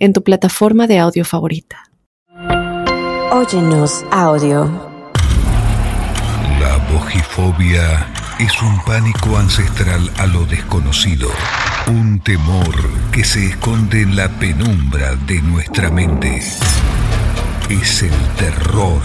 en 0.00 0.12
tu 0.12 0.24
plataforma 0.24 0.86
de 0.86 0.98
audio 0.98 1.24
favorita. 1.24 1.84
Óyenos 3.30 4.04
audio. 4.10 4.64
La 6.58 6.76
bojifobia 6.92 8.08
es 8.40 8.60
un 8.62 8.82
pánico 8.84 9.36
ancestral 9.36 10.10
a 10.16 10.26
lo 10.26 10.44
desconocido, 10.46 11.28
un 11.86 12.18
temor 12.20 12.74
que 13.12 13.22
se 13.22 13.46
esconde 13.46 14.02
en 14.02 14.16
la 14.16 14.28
penumbra 14.28 15.14
de 15.14 15.40
nuestra 15.42 15.90
mente. 15.90 16.38
Es 17.68 18.02
el 18.02 18.10
terror 18.36 19.02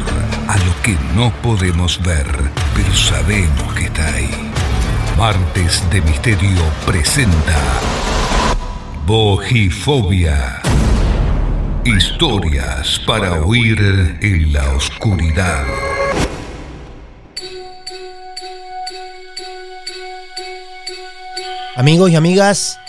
a 0.47 0.57
lo 0.57 0.81
que 0.81 0.97
no 1.13 1.31
podemos 1.41 2.01
ver, 2.03 2.25
pero 2.73 2.95
sabemos 2.95 3.73
que 3.75 3.85
está 3.85 4.07
ahí. 4.15 4.31
Martes 5.17 5.83
de 5.91 6.01
Misterio 6.01 6.61
presenta 6.85 7.61
Bojifobia. 9.05 10.61
Historias 11.85 12.99
para 13.05 13.45
oír 13.45 13.77
en 14.19 14.51
la 14.51 14.73
oscuridad. 14.73 15.67
Amigos 21.75 22.09
y 22.09 22.15
amigas 22.15 22.79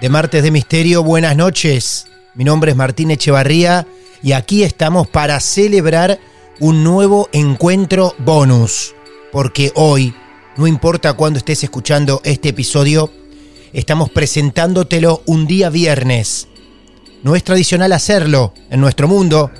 de 0.00 0.08
Martes 0.08 0.44
de 0.44 0.52
Misterio, 0.52 1.02
buenas 1.02 1.36
noches. 1.36 2.06
Mi 2.34 2.44
nombre 2.44 2.70
es 2.70 2.76
Martín 2.76 3.10
Echevarría 3.10 3.88
y 4.22 4.30
aquí 4.30 4.62
estamos 4.62 5.08
para 5.08 5.40
celebrar 5.40 6.20
un 6.60 6.84
nuevo 6.84 7.28
encuentro 7.32 8.14
bonus. 8.18 8.94
Porque 9.32 9.72
hoy, 9.74 10.14
no 10.56 10.68
importa 10.68 11.14
cuándo 11.14 11.38
estés 11.38 11.64
escuchando 11.64 12.20
este 12.22 12.50
episodio, 12.50 13.10
estamos 13.72 14.10
presentándotelo 14.10 15.24
un 15.26 15.48
día 15.48 15.70
viernes 15.70 16.46
no 17.24 17.34
es 17.34 17.42
tradicional 17.42 17.92
hacerlo 17.92 18.52
en 18.70 18.80
nuestro 18.80 19.08
mundo. 19.08 19.50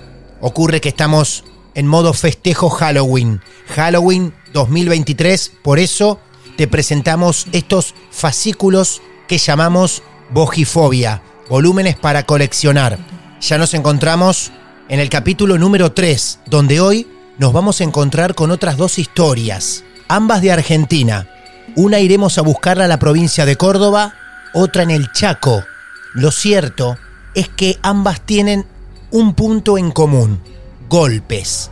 Ocurre 0.40 0.82
que 0.82 0.90
estamos 0.90 1.44
en 1.74 1.86
modo 1.86 2.12
festejo 2.12 2.68
Halloween. 2.68 3.40
Halloween 3.74 4.34
2023, 4.52 5.50
por 5.62 5.78
eso 5.78 6.20
te 6.56 6.68
presentamos 6.68 7.46
estos 7.52 7.94
fascículos 8.10 9.00
que 9.26 9.38
llamamos 9.38 10.02
Bojifobia, 10.30 11.22
volúmenes 11.48 11.96
para 11.96 12.24
coleccionar. 12.24 12.98
Ya 13.40 13.56
nos 13.56 13.72
encontramos 13.72 14.52
en 14.90 15.00
el 15.00 15.08
capítulo 15.08 15.56
número 15.56 15.92
3, 15.92 16.40
donde 16.46 16.80
hoy 16.80 17.08
nos 17.38 17.54
vamos 17.54 17.80
a 17.80 17.84
encontrar 17.84 18.34
con 18.34 18.50
otras 18.50 18.76
dos 18.76 18.98
historias, 18.98 19.84
ambas 20.06 20.42
de 20.42 20.52
Argentina. 20.52 21.28
Una 21.76 21.98
iremos 22.00 22.36
a 22.36 22.42
buscarla 22.42 22.84
a 22.84 22.88
la 22.88 22.98
provincia 22.98 23.46
de 23.46 23.56
Córdoba, 23.56 24.14
otra 24.52 24.82
en 24.82 24.90
el 24.90 25.10
Chaco. 25.12 25.64
Lo 26.12 26.30
cierto 26.30 26.98
es 27.34 27.48
que 27.48 27.78
ambas 27.82 28.20
tienen 28.20 28.66
un 29.10 29.34
punto 29.34 29.78
en 29.78 29.90
común, 29.90 30.40
golpes. 30.88 31.70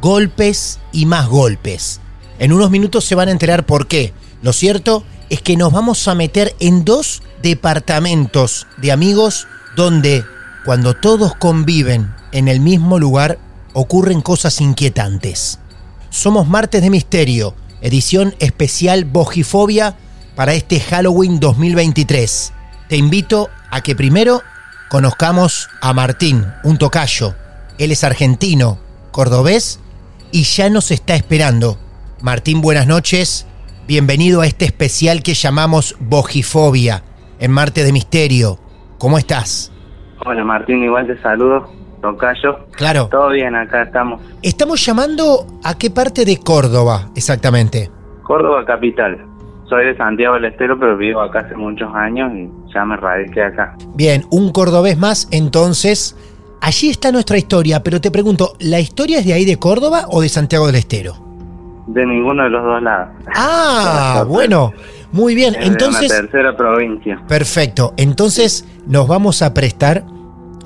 Golpes 0.00 0.80
y 0.92 1.06
más 1.06 1.28
golpes. 1.28 2.00
En 2.38 2.52
unos 2.52 2.70
minutos 2.70 3.04
se 3.04 3.14
van 3.14 3.28
a 3.28 3.32
enterar 3.32 3.66
por 3.66 3.86
qué. 3.86 4.12
Lo 4.42 4.52
cierto 4.52 5.04
es 5.28 5.42
que 5.42 5.56
nos 5.56 5.72
vamos 5.72 6.08
a 6.08 6.14
meter 6.14 6.56
en 6.58 6.84
dos 6.84 7.22
departamentos 7.42 8.66
de 8.78 8.92
amigos 8.92 9.46
donde 9.76 10.24
cuando 10.64 10.94
todos 10.94 11.34
conviven 11.36 12.12
en 12.32 12.48
el 12.48 12.60
mismo 12.60 12.98
lugar 12.98 13.38
ocurren 13.72 14.20
cosas 14.20 14.60
inquietantes. 14.60 15.58
Somos 16.10 16.48
Martes 16.48 16.82
de 16.82 16.90
Misterio, 16.90 17.54
edición 17.80 18.34
especial 18.40 19.04
Bojifobia 19.04 19.96
para 20.34 20.54
este 20.54 20.80
Halloween 20.80 21.38
2023. 21.38 22.52
Te 22.88 22.96
invito 22.96 23.48
a 23.70 23.82
que 23.82 23.94
primero 23.94 24.42
conozcamos 24.90 25.70
a 25.80 25.94
Martín, 25.94 26.46
un 26.64 26.76
tocayo. 26.76 27.34
Él 27.78 27.92
es 27.92 28.02
argentino, 28.02 28.78
cordobés 29.12 29.80
y 30.32 30.42
ya 30.42 30.68
nos 30.68 30.90
está 30.90 31.14
esperando. 31.14 31.78
Martín, 32.22 32.60
buenas 32.60 32.88
noches. 32.88 33.46
Bienvenido 33.86 34.40
a 34.40 34.46
este 34.46 34.64
especial 34.64 35.22
que 35.22 35.34
llamamos 35.34 35.96
Bojifobia 36.00 37.04
en 37.38 37.52
Marte 37.52 37.84
de 37.84 37.92
Misterio. 37.92 38.58
¿Cómo 38.98 39.16
estás? 39.16 39.72
Hola 40.26 40.42
Martín, 40.42 40.82
igual 40.82 41.06
te 41.06 41.16
saludo. 41.22 41.70
Tocayo. 42.02 42.66
Claro. 42.72 43.06
Todo 43.12 43.28
bien, 43.28 43.54
acá 43.54 43.82
estamos. 43.82 44.20
Estamos 44.42 44.84
llamando 44.84 45.46
a 45.62 45.78
qué 45.78 45.90
parte 45.90 46.24
de 46.24 46.38
Córdoba 46.38 47.10
exactamente. 47.14 47.90
Córdoba 48.24 48.64
capital. 48.64 49.24
Soy 49.68 49.86
de 49.86 49.96
Santiago 49.96 50.34
del 50.34 50.46
Estero, 50.46 50.80
pero 50.80 50.96
vivo 50.96 51.20
acá 51.20 51.40
hace 51.40 51.54
muchos 51.54 51.94
años 51.94 52.32
y 52.34 52.59
ya 52.74 52.84
me 52.84 52.96
radiqué 52.96 53.42
acá. 53.42 53.76
Bien, 53.94 54.24
un 54.30 54.52
cordobés 54.52 54.98
más, 54.98 55.28
entonces. 55.30 56.16
Allí 56.62 56.90
está 56.90 57.10
nuestra 57.10 57.38
historia, 57.38 57.82
pero 57.82 58.02
te 58.02 58.10
pregunto, 58.10 58.52
¿la 58.58 58.80
historia 58.80 59.20
es 59.20 59.24
de 59.24 59.32
ahí 59.32 59.46
de 59.46 59.58
Córdoba 59.58 60.04
o 60.08 60.20
de 60.20 60.28
Santiago 60.28 60.66
del 60.66 60.76
Estero? 60.76 61.14
De 61.86 62.04
ninguno 62.04 62.44
de 62.44 62.50
los 62.50 62.62
dos 62.62 62.82
lados. 62.82 63.08
Ah, 63.34 64.24
bueno, 64.28 64.74
muy 65.10 65.34
bien. 65.34 65.54
Entonces, 65.58 66.10
una 66.10 66.20
tercera 66.20 66.56
provincia. 66.56 67.22
Perfecto. 67.26 67.94
Entonces 67.96 68.68
nos 68.86 69.08
vamos 69.08 69.40
a 69.40 69.54
prestar 69.54 70.04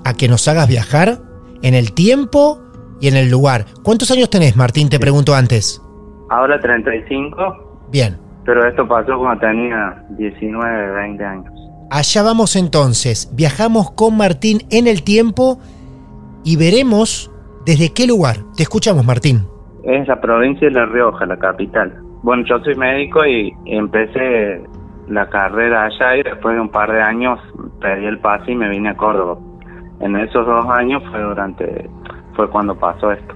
a 0.04 0.14
que 0.14 0.28
nos 0.28 0.48
hagas 0.48 0.68
viajar 0.68 1.20
en 1.62 1.74
el 1.74 1.92
tiempo 1.92 2.60
y 3.00 3.08
en 3.08 3.16
el 3.16 3.30
lugar. 3.30 3.66
¿Cuántos 3.82 4.10
años 4.10 4.28
tenés, 4.30 4.56
Martín? 4.56 4.88
Te 4.88 4.98
pregunto 4.98 5.34
antes. 5.34 5.80
Ahora 6.28 6.58
35. 6.60 7.88
Bien. 7.90 8.18
Pero 8.44 8.66
esto 8.66 8.86
pasó 8.86 9.18
cuando 9.18 9.40
tenía 9.40 10.04
19, 10.10 10.92
20 10.92 11.24
años. 11.24 11.53
Allá 11.90 12.22
vamos 12.22 12.56
entonces. 12.56 13.30
Viajamos 13.34 13.90
con 13.92 14.16
Martín 14.16 14.62
en 14.70 14.86
el 14.86 15.02
tiempo 15.02 15.58
y 16.44 16.56
veremos 16.56 17.30
desde 17.64 17.92
qué 17.92 18.06
lugar. 18.06 18.36
Te 18.56 18.62
escuchamos, 18.62 19.04
Martín. 19.04 19.46
Es 19.84 20.08
la 20.08 20.20
provincia 20.20 20.68
de 20.68 20.74
La 20.74 20.86
Rioja, 20.86 21.26
la 21.26 21.38
capital. 21.38 21.94
Bueno, 22.22 22.44
yo 22.48 22.58
soy 22.64 22.74
médico 22.74 23.24
y 23.26 23.52
empecé 23.66 24.62
la 25.08 25.28
carrera 25.28 25.84
allá 25.84 26.16
y 26.16 26.22
después 26.22 26.54
de 26.54 26.60
un 26.60 26.70
par 26.70 26.90
de 26.90 27.02
años 27.02 27.38
pedí 27.80 28.06
el 28.06 28.18
pase 28.18 28.52
y 28.52 28.54
me 28.54 28.68
vine 28.68 28.90
a 28.90 28.96
Córdoba. 28.96 29.38
En 30.00 30.16
esos 30.16 30.46
dos 30.46 30.64
años 30.70 31.02
fue 31.10 31.20
durante 31.20 31.88
fue 32.34 32.50
cuando 32.50 32.74
pasó 32.78 33.12
esto. 33.12 33.34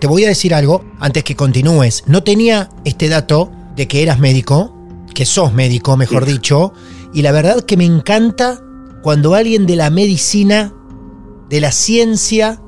Te 0.00 0.06
voy 0.06 0.24
a 0.24 0.28
decir 0.28 0.54
algo 0.54 0.82
antes 0.98 1.22
que 1.24 1.36
continúes. 1.36 2.04
No 2.08 2.22
tenía 2.22 2.68
este 2.84 3.08
dato 3.08 3.50
de 3.76 3.86
que 3.86 4.02
eras 4.02 4.18
médico, 4.18 4.74
que 5.14 5.24
sos 5.24 5.52
médico, 5.52 5.96
mejor 5.96 6.24
dicho, 6.24 6.72
y 7.12 7.22
la 7.22 7.32
verdad 7.32 7.62
que 7.62 7.76
me 7.76 7.84
encanta 7.84 8.60
cuando 9.02 9.34
alguien 9.34 9.66
de 9.66 9.76
la 9.76 9.90
medicina, 9.90 10.72
de 11.48 11.60
la 11.60 11.72
ciencia, 11.72 12.60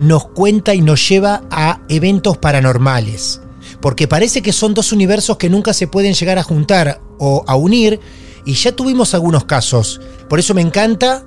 nos 0.00 0.26
cuenta 0.28 0.74
y 0.74 0.80
nos 0.80 1.08
lleva 1.08 1.42
a 1.50 1.80
eventos 1.88 2.38
paranormales. 2.38 3.42
Porque 3.80 4.08
parece 4.08 4.42
que 4.42 4.52
son 4.52 4.74
dos 4.74 4.92
universos 4.92 5.36
que 5.36 5.50
nunca 5.50 5.72
se 5.72 5.86
pueden 5.86 6.14
llegar 6.14 6.38
a 6.38 6.42
juntar 6.42 7.00
o 7.18 7.44
a 7.46 7.56
unir, 7.56 8.00
y 8.44 8.54
ya 8.54 8.72
tuvimos 8.72 9.14
algunos 9.14 9.44
casos. 9.44 10.00
Por 10.28 10.38
eso 10.38 10.54
me 10.54 10.62
encanta 10.62 11.22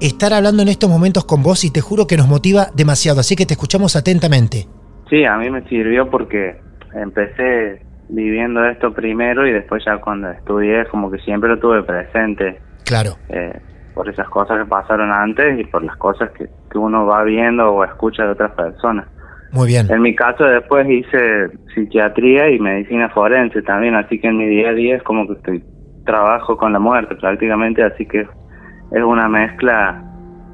estar 0.00 0.32
hablando 0.32 0.62
en 0.62 0.68
estos 0.68 0.90
momentos 0.90 1.24
con 1.24 1.42
vos 1.42 1.64
y 1.64 1.70
te 1.70 1.80
juro 1.80 2.06
que 2.06 2.16
nos 2.16 2.28
motiva 2.28 2.70
demasiado, 2.74 3.20
así 3.20 3.36
que 3.36 3.46
te 3.46 3.54
escuchamos 3.54 3.96
atentamente. 3.96 4.68
Sí, 5.08 5.24
a 5.24 5.36
mí 5.36 5.50
me 5.50 5.66
sirvió 5.68 6.10
porque 6.10 6.60
empecé 6.94 7.84
viviendo 8.08 8.64
esto 8.64 8.92
primero 8.92 9.46
y 9.46 9.52
después 9.52 9.82
ya 9.84 9.98
cuando 9.98 10.30
estudié 10.30 10.84
como 10.86 11.10
que 11.10 11.18
siempre 11.18 11.48
lo 11.48 11.58
tuve 11.58 11.82
presente. 11.82 12.60
Claro. 12.84 13.12
Eh, 13.28 13.58
por 13.94 14.08
esas 14.08 14.28
cosas 14.28 14.58
que 14.58 14.66
pasaron 14.66 15.12
antes 15.12 15.58
y 15.58 15.64
por 15.64 15.84
las 15.84 15.96
cosas 15.96 16.30
que, 16.32 16.48
que 16.70 16.78
uno 16.78 17.06
va 17.06 17.22
viendo 17.22 17.72
o 17.72 17.84
escucha 17.84 18.24
de 18.24 18.30
otras 18.30 18.52
personas. 18.52 19.06
Muy 19.52 19.68
bien. 19.68 19.86
En 19.88 20.02
mi 20.02 20.16
caso 20.16 20.44
después 20.44 20.88
hice 20.90 21.48
psiquiatría 21.74 22.50
y 22.50 22.58
medicina 22.58 23.08
forense 23.10 23.62
también, 23.62 23.94
así 23.94 24.18
que 24.18 24.26
en 24.26 24.38
mi 24.38 24.46
día 24.46 24.70
a 24.70 24.72
día 24.72 24.96
es 24.96 25.02
como 25.04 25.28
que 25.28 25.34
estoy, 25.34 25.64
trabajo 26.04 26.56
con 26.56 26.72
la 26.72 26.78
muerte 26.78 27.14
prácticamente, 27.14 27.82
así 27.82 28.04
que 28.06 28.20
es 28.20 29.02
una 29.02 29.28
mezcla 29.28 30.02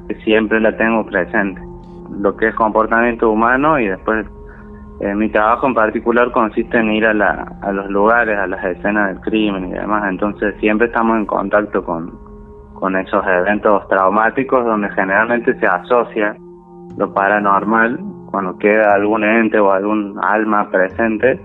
que 0.09 0.15
siempre 0.17 0.61
la 0.61 0.77
tengo 0.77 1.05
presente. 1.07 1.61
Lo 2.21 2.37
que 2.37 2.49
es 2.49 2.55
comportamiento 2.55 3.31
humano 3.31 3.79
y 3.79 3.89
después 3.89 4.27
eh, 5.01 5.15
mi 5.15 5.31
trabajo 5.31 5.67
en 5.67 5.75
particular 5.75 6.31
consiste 6.31 6.79
en 6.79 6.93
ir 6.93 7.07
a, 7.07 7.15
la, 7.15 7.57
a 7.63 7.73
los 7.73 7.89
lugares, 7.89 8.39
a 8.39 8.47
las 8.47 8.63
escenas 8.65 9.09
del 9.09 9.21
crimen 9.21 9.69
y 9.69 9.73
demás, 9.73 10.05
entonces 10.09 10.55
siempre 10.61 10.89
estamos 10.89 11.17
en 11.17 11.27
contacto 11.27 11.83
con, 11.83 12.19
con 12.75 12.97
esos 12.97 13.25
eventos 13.27 13.89
traumáticos 13.89 14.65
donde 14.65 14.91
generalmente 14.91 15.59
se 15.59 15.67
asocia 15.67 16.37
lo 16.97 17.15
paranormal, 17.15 17.99
cuando 18.31 18.59
queda 18.59 18.95
algún 18.95 19.25
ente 19.25 19.59
o 19.59 19.73
algún 19.73 20.19
alma 20.23 20.71
presente, 20.71 21.41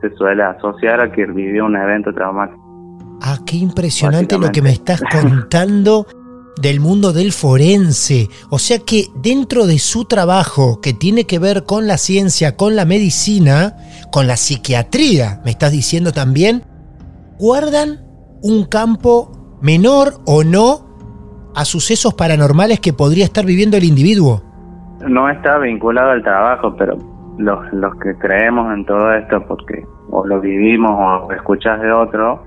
se 0.00 0.10
suele 0.10 0.42
asociar 0.42 1.00
a 1.00 1.10
que 1.10 1.26
vivió 1.26 1.66
un 1.66 1.76
evento 1.76 2.12
traumático. 2.12 2.60
Ah, 3.22 3.36
qué 3.44 3.56
impresionante 3.56 4.38
lo 4.38 4.50
que 4.50 4.62
me 4.62 4.70
estás 4.70 5.02
contando 5.02 6.06
del 6.60 6.80
mundo 6.80 7.12
del 7.12 7.32
forense. 7.32 8.28
O 8.50 8.58
sea 8.58 8.78
que 8.78 9.06
dentro 9.22 9.66
de 9.66 9.78
su 9.78 10.04
trabajo, 10.04 10.80
que 10.80 10.92
tiene 10.92 11.24
que 11.24 11.38
ver 11.38 11.64
con 11.64 11.86
la 11.86 11.96
ciencia, 11.96 12.56
con 12.56 12.76
la 12.76 12.84
medicina, 12.84 13.76
con 14.10 14.26
la 14.26 14.36
psiquiatría, 14.36 15.40
me 15.44 15.50
estás 15.50 15.72
diciendo 15.72 16.12
también, 16.12 16.64
guardan 17.38 18.00
un 18.42 18.64
campo 18.64 19.58
menor 19.62 20.14
o 20.26 20.44
no 20.44 21.50
a 21.54 21.64
sucesos 21.64 22.14
paranormales 22.14 22.80
que 22.80 22.92
podría 22.92 23.24
estar 23.24 23.44
viviendo 23.44 23.76
el 23.76 23.84
individuo. 23.84 24.42
No 25.06 25.28
está 25.30 25.58
vinculado 25.58 26.10
al 26.10 26.22
trabajo, 26.22 26.76
pero 26.76 26.96
los, 27.38 27.72
los 27.72 27.94
que 27.96 28.14
creemos 28.16 28.72
en 28.74 28.84
todo 28.84 29.12
esto, 29.14 29.44
porque 29.46 29.84
o 30.10 30.26
lo 30.26 30.40
vivimos 30.40 30.92
o 30.92 31.32
escuchas 31.32 31.80
de 31.80 31.90
otro, 31.90 32.42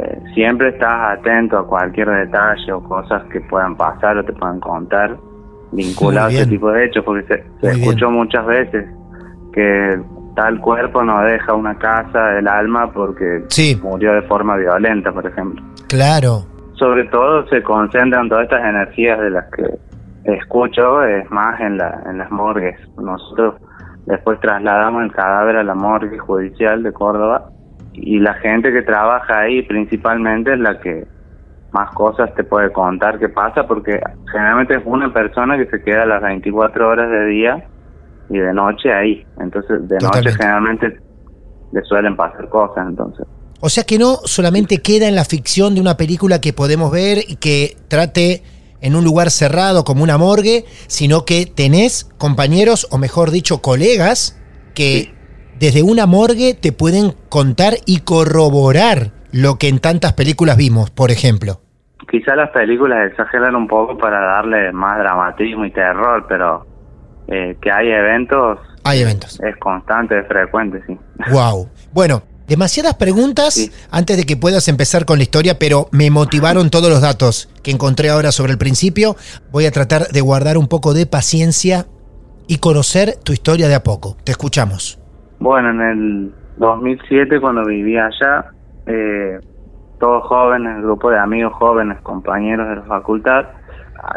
eh, 0.00 0.22
siempre 0.34 0.70
estás 0.70 1.18
atento 1.18 1.58
a 1.58 1.66
cualquier 1.66 2.08
detalle 2.08 2.72
o 2.72 2.82
cosas 2.82 3.22
que 3.24 3.40
puedan 3.42 3.76
pasar 3.76 4.16
o 4.16 4.24
te 4.24 4.32
puedan 4.32 4.58
contar 4.60 5.18
vinculados 5.70 6.32
a 6.32 6.36
ese 6.36 6.46
tipo 6.46 6.70
de 6.70 6.84
hechos, 6.86 7.04
porque 7.04 7.44
se, 7.60 7.68
escuchó 7.68 8.10
muchas 8.10 8.46
veces 8.46 8.86
que 9.52 10.00
tal 10.34 10.60
cuerpo 10.60 11.02
no 11.02 11.22
deja 11.24 11.52
una 11.52 11.76
casa 11.78 12.26
del 12.28 12.48
alma 12.48 12.90
porque 12.92 13.44
murió 13.82 14.14
de 14.14 14.22
forma 14.22 14.56
violenta, 14.56 15.12
por 15.12 15.26
ejemplo. 15.26 15.62
Claro. 15.88 16.46
Sobre 16.74 17.04
todo 17.04 17.46
se 17.48 17.62
concentran 17.62 18.28
todas 18.28 18.44
estas 18.44 18.64
energías 18.64 19.20
de 19.20 19.30
las 19.30 19.44
que 19.50 19.78
escucho, 20.24 21.02
es 21.04 21.30
más 21.30 21.60
en, 21.60 21.76
la, 21.76 22.02
en 22.06 22.16
las 22.16 22.30
morgues. 22.30 22.76
Nosotros 22.96 23.56
después 24.06 24.40
trasladamos 24.40 25.04
el 25.04 25.12
cadáver 25.12 25.56
a 25.56 25.64
la 25.64 25.74
morgue 25.74 26.18
judicial 26.18 26.82
de 26.82 26.92
Córdoba 26.92 27.51
y 27.92 28.18
la 28.18 28.34
gente 28.34 28.72
que 28.72 28.82
trabaja 28.82 29.40
ahí 29.40 29.62
principalmente 29.62 30.52
es 30.52 30.58
la 30.58 30.80
que 30.80 31.06
más 31.72 31.90
cosas 31.94 32.34
te 32.34 32.44
puede 32.44 32.70
contar 32.72 33.18
que 33.18 33.28
pasa 33.28 33.66
porque 33.66 34.00
generalmente 34.30 34.74
es 34.74 34.82
una 34.84 35.12
persona 35.12 35.56
que 35.56 35.66
se 35.66 35.82
queda 35.82 36.04
las 36.04 36.22
24 36.22 36.88
horas 36.88 37.10
de 37.10 37.26
día 37.26 37.66
y 38.28 38.38
de 38.38 38.52
noche 38.52 38.92
ahí. 38.92 39.26
Entonces, 39.40 39.88
de 39.88 39.98
noche 39.98 40.32
generalmente 40.32 40.98
le 41.72 41.82
suelen 41.82 42.16
pasar 42.16 42.48
cosas, 42.48 42.86
entonces. 42.86 43.26
O 43.60 43.68
sea 43.68 43.84
que 43.84 43.98
no 43.98 44.16
solamente 44.24 44.78
queda 44.78 45.08
en 45.08 45.14
la 45.14 45.24
ficción 45.24 45.74
de 45.74 45.80
una 45.80 45.96
película 45.96 46.40
que 46.40 46.52
podemos 46.52 46.90
ver 46.90 47.18
y 47.26 47.36
que 47.36 47.76
trate 47.88 48.42
en 48.80 48.96
un 48.96 49.04
lugar 49.04 49.30
cerrado 49.30 49.84
como 49.84 50.02
una 50.02 50.18
morgue, 50.18 50.64
sino 50.88 51.24
que 51.24 51.46
tenés 51.46 52.04
compañeros, 52.18 52.88
o 52.90 52.98
mejor 52.98 53.30
dicho, 53.30 53.62
colegas, 53.62 54.38
que 54.74 55.14
desde 55.62 55.84
una 55.84 56.06
morgue 56.06 56.54
te 56.54 56.72
pueden 56.72 57.14
contar 57.28 57.74
y 57.86 58.00
corroborar 58.00 59.12
lo 59.30 59.58
que 59.58 59.68
en 59.68 59.78
tantas 59.78 60.12
películas 60.14 60.56
vimos, 60.56 60.90
por 60.90 61.12
ejemplo. 61.12 61.60
Quizá 62.10 62.34
las 62.34 62.50
películas 62.50 63.08
exageran 63.08 63.54
un 63.54 63.68
poco 63.68 63.96
para 63.96 64.18
darle 64.22 64.72
más 64.72 64.98
dramatismo 64.98 65.64
y 65.64 65.70
terror, 65.70 66.26
pero 66.28 66.66
eh, 67.28 67.56
que 67.62 67.70
hay 67.70 67.90
eventos. 67.90 68.58
Hay 68.82 69.02
eventos. 69.02 69.38
Es 69.38 69.56
constante, 69.58 70.18
es 70.18 70.26
frecuente, 70.26 70.82
sí. 70.84 70.98
Wow. 71.30 71.68
Bueno, 71.92 72.24
demasiadas 72.48 72.94
preguntas 72.94 73.70
antes 73.92 74.16
de 74.16 74.24
que 74.24 74.36
puedas 74.36 74.66
empezar 74.66 75.04
con 75.04 75.18
la 75.18 75.22
historia, 75.22 75.60
pero 75.60 75.86
me 75.92 76.10
motivaron 76.10 76.70
todos 76.70 76.90
los 76.90 77.02
datos 77.02 77.48
que 77.62 77.70
encontré 77.70 78.10
ahora 78.10 78.32
sobre 78.32 78.50
el 78.50 78.58
principio. 78.58 79.14
Voy 79.52 79.66
a 79.66 79.70
tratar 79.70 80.08
de 80.08 80.20
guardar 80.22 80.58
un 80.58 80.66
poco 80.66 80.92
de 80.92 81.06
paciencia 81.06 81.86
y 82.48 82.58
conocer 82.58 83.14
tu 83.22 83.32
historia 83.32 83.68
de 83.68 83.76
a 83.76 83.84
poco. 83.84 84.16
Te 84.24 84.32
escuchamos. 84.32 84.98
Bueno, 85.42 85.70
en 85.70 85.80
el 85.80 86.32
2007 86.58 87.40
cuando 87.40 87.64
vivía 87.64 88.06
allá, 88.06 88.44
eh, 88.86 89.40
todos 89.98 90.22
jóvenes, 90.26 90.80
grupo 90.82 91.10
de 91.10 91.18
amigos 91.18 91.52
jóvenes, 91.54 92.00
compañeros 92.02 92.68
de 92.68 92.76
la 92.76 92.82
facultad, 92.82 93.46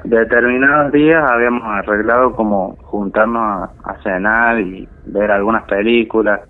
determinados 0.04 0.92
días 0.92 1.24
habíamos 1.28 1.64
arreglado 1.64 2.34
como 2.34 2.76
juntarnos 2.76 3.72
a, 3.84 3.96
cenar 4.04 4.60
y 4.60 4.88
ver 5.08 5.32
algunas 5.32 5.64
películas. 5.64 6.42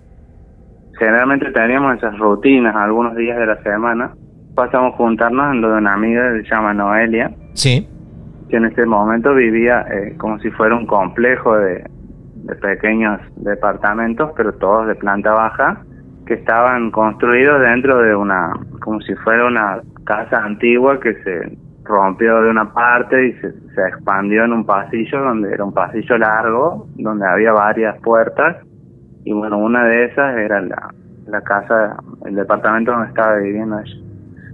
Generalmente 0.98 1.50
teníamos 1.52 1.96
esas 1.96 2.18
rutinas 2.18 2.76
algunos 2.76 3.16
días 3.16 3.38
de 3.38 3.46
la 3.46 3.62
semana. 3.62 4.12
Pasamos 4.54 4.92
a 4.92 4.96
juntarnos 4.98 5.54
en 5.54 5.62
lo 5.62 5.70
de 5.70 5.78
una 5.78 5.94
amiga 5.94 6.34
que 6.34 6.42
se 6.42 6.50
llama 6.50 6.74
Noelia. 6.74 7.30
Sí. 7.54 7.88
Que 8.50 8.58
en 8.58 8.66
ese 8.66 8.84
momento 8.84 9.34
vivía 9.34 9.86
eh, 9.90 10.14
como 10.18 10.38
si 10.40 10.50
fuera 10.50 10.76
un 10.76 10.86
complejo 10.86 11.56
de, 11.56 11.82
de 12.46 12.54
pequeños 12.56 13.20
departamentos, 13.36 14.30
pero 14.36 14.52
todos 14.54 14.86
de 14.86 14.94
planta 14.94 15.32
baja, 15.32 15.82
que 16.26 16.34
estaban 16.34 16.90
construidos 16.90 17.60
dentro 17.60 17.98
de 17.98 18.14
una, 18.14 18.52
como 18.80 19.00
si 19.00 19.14
fuera 19.16 19.46
una 19.46 19.80
casa 20.04 20.44
antigua 20.44 20.98
que 21.00 21.14
se 21.22 21.58
rompió 21.84 22.42
de 22.42 22.50
una 22.50 22.72
parte 22.72 23.28
y 23.28 23.32
se, 23.34 23.52
se 23.52 23.88
expandió 23.88 24.44
en 24.44 24.52
un 24.52 24.66
pasillo 24.66 25.20
donde 25.22 25.52
era 25.52 25.64
un 25.64 25.72
pasillo 25.72 26.18
largo, 26.18 26.88
donde 26.96 27.26
había 27.26 27.52
varias 27.52 28.00
puertas, 28.00 28.56
y 29.24 29.32
bueno, 29.32 29.58
una 29.58 29.84
de 29.84 30.04
esas 30.04 30.36
era 30.36 30.60
la, 30.60 30.94
la 31.26 31.40
casa, 31.42 31.96
el 32.24 32.34
departamento 32.36 32.92
donde 32.92 33.08
estaba 33.08 33.36
viviendo 33.36 33.78
ella. 33.80 33.96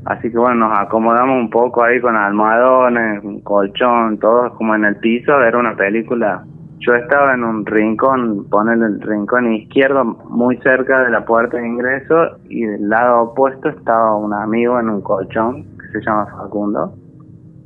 Así 0.06 0.30
que 0.30 0.38
bueno, 0.38 0.68
nos 0.68 0.78
acomodamos 0.78 1.36
un 1.38 1.50
poco 1.50 1.84
ahí 1.84 2.00
con 2.00 2.16
almohadones, 2.16 3.22
colchón, 3.44 4.18
todos 4.18 4.52
como 4.54 4.74
en 4.74 4.84
el 4.84 4.96
piso, 4.96 5.40
era 5.42 5.58
una 5.58 5.76
película 5.76 6.42
yo 6.82 6.94
estaba 6.96 7.34
en 7.34 7.44
un 7.44 7.64
rincón, 7.64 8.44
poner 8.50 8.78
el 8.78 9.00
rincón 9.00 9.52
izquierdo, 9.52 10.04
muy 10.04 10.56
cerca 10.58 11.04
de 11.04 11.10
la 11.10 11.24
puerta 11.24 11.56
de 11.56 11.66
ingreso, 11.66 12.36
y 12.48 12.64
del 12.64 12.88
lado 12.88 13.22
opuesto 13.22 13.68
estaba 13.68 14.16
un 14.16 14.34
amigo 14.34 14.80
en 14.80 14.90
un 14.90 15.00
colchón 15.00 15.62
que 15.78 15.98
se 15.98 16.04
llama 16.04 16.26
Facundo. 16.26 16.92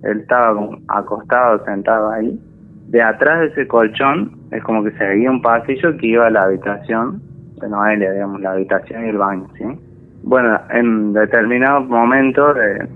Él 0.02 0.20
estaba 0.20 0.54
acostado, 0.88 1.64
sentado 1.64 2.10
ahí. 2.10 2.38
De 2.88 3.02
atrás 3.02 3.40
de 3.40 3.46
ese 3.46 3.66
colchón 3.66 4.32
es 4.50 4.62
como 4.62 4.84
que 4.84 4.92
se 4.92 5.04
veía 5.04 5.30
un 5.30 5.40
pasillo 5.40 5.96
que 5.96 6.06
iba 6.06 6.26
a 6.26 6.30
la 6.30 6.42
habitación 6.42 7.22
de 7.58 7.68
Noelia, 7.68 8.12
digamos, 8.12 8.40
la 8.42 8.52
habitación 8.52 9.06
y 9.06 9.08
el 9.08 9.18
baño, 9.18 9.46
¿sí? 9.56 9.64
Bueno, 10.24 10.60
en 10.70 11.14
determinado 11.14 11.80
momento 11.80 12.52
de, 12.52 12.86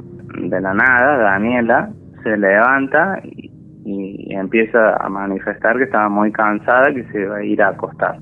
de 0.48 0.60
la 0.60 0.74
nada, 0.74 1.16
Daniela 1.16 1.90
se 2.22 2.36
levanta 2.36 3.20
y 3.24 3.49
y 3.84 4.34
empieza 4.34 4.96
a 4.96 5.08
manifestar 5.08 5.76
que 5.76 5.84
estaba 5.84 6.08
muy 6.08 6.30
cansada, 6.32 6.92
que 6.92 7.04
se 7.04 7.22
iba 7.22 7.36
a 7.36 7.44
ir 7.44 7.62
a 7.62 7.68
acostar. 7.68 8.18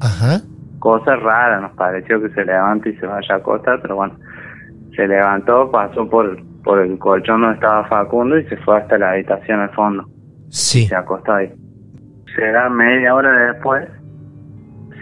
Ajá. 0.00 0.40
Cosa 0.78 1.16
rara, 1.16 1.60
nos 1.60 1.72
pareció 1.72 2.20
que 2.20 2.30
se 2.30 2.44
levante 2.44 2.90
y 2.90 2.96
se 2.96 3.06
vaya 3.06 3.34
a 3.34 3.38
acostar, 3.38 3.80
pero 3.82 3.96
bueno, 3.96 4.14
se 4.94 5.06
levantó, 5.06 5.70
pasó 5.70 6.08
por, 6.08 6.42
por 6.62 6.80
el 6.80 6.98
colchón 6.98 7.42
donde 7.42 7.56
estaba 7.56 7.86
Facundo 7.88 8.38
y 8.38 8.44
se 8.46 8.56
fue 8.58 8.78
hasta 8.78 8.98
la 8.98 9.12
habitación 9.12 9.60
al 9.60 9.70
fondo. 9.70 10.04
Sí. 10.48 10.86
se 10.86 10.94
acostó 10.94 11.34
ahí. 11.34 11.52
Será 12.34 12.68
media 12.68 13.14
hora 13.14 13.52
después, 13.52 13.88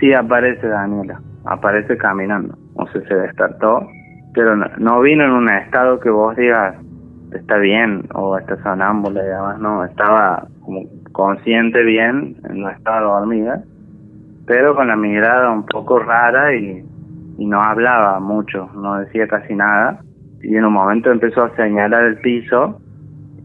sí 0.00 0.12
aparece 0.12 0.66
Daniela, 0.66 1.20
aparece 1.44 1.96
caminando, 1.96 2.56
o 2.74 2.86
sea, 2.88 3.02
se 3.02 3.14
despertó, 3.14 3.86
pero 4.34 4.56
no 4.56 5.00
vino 5.00 5.24
en 5.24 5.30
un 5.30 5.48
estado 5.48 5.98
que 6.00 6.10
vos 6.10 6.36
digas, 6.36 6.76
está 7.34 7.58
bien 7.58 8.06
o 8.14 8.36
está 8.38 8.56
sonámbula 8.62 9.22
y 9.22 9.26
demás, 9.26 9.58
no, 9.58 9.84
estaba 9.84 10.46
como 10.60 10.82
consciente 11.12 11.82
bien, 11.82 12.36
no 12.50 12.70
estaba 12.70 13.00
dormida, 13.00 13.62
pero 14.46 14.74
con 14.74 14.88
la 14.88 14.96
mirada 14.96 15.50
un 15.50 15.64
poco 15.66 15.98
rara 15.98 16.54
y, 16.54 16.84
y 17.38 17.46
no 17.46 17.60
hablaba 17.60 18.20
mucho, 18.20 18.68
no 18.74 18.98
decía 18.98 19.26
casi 19.26 19.54
nada. 19.54 20.00
Y 20.42 20.56
en 20.56 20.64
un 20.64 20.72
momento 20.74 21.10
empezó 21.10 21.44
a 21.44 21.56
señalar 21.56 22.04
el 22.04 22.18
piso 22.18 22.78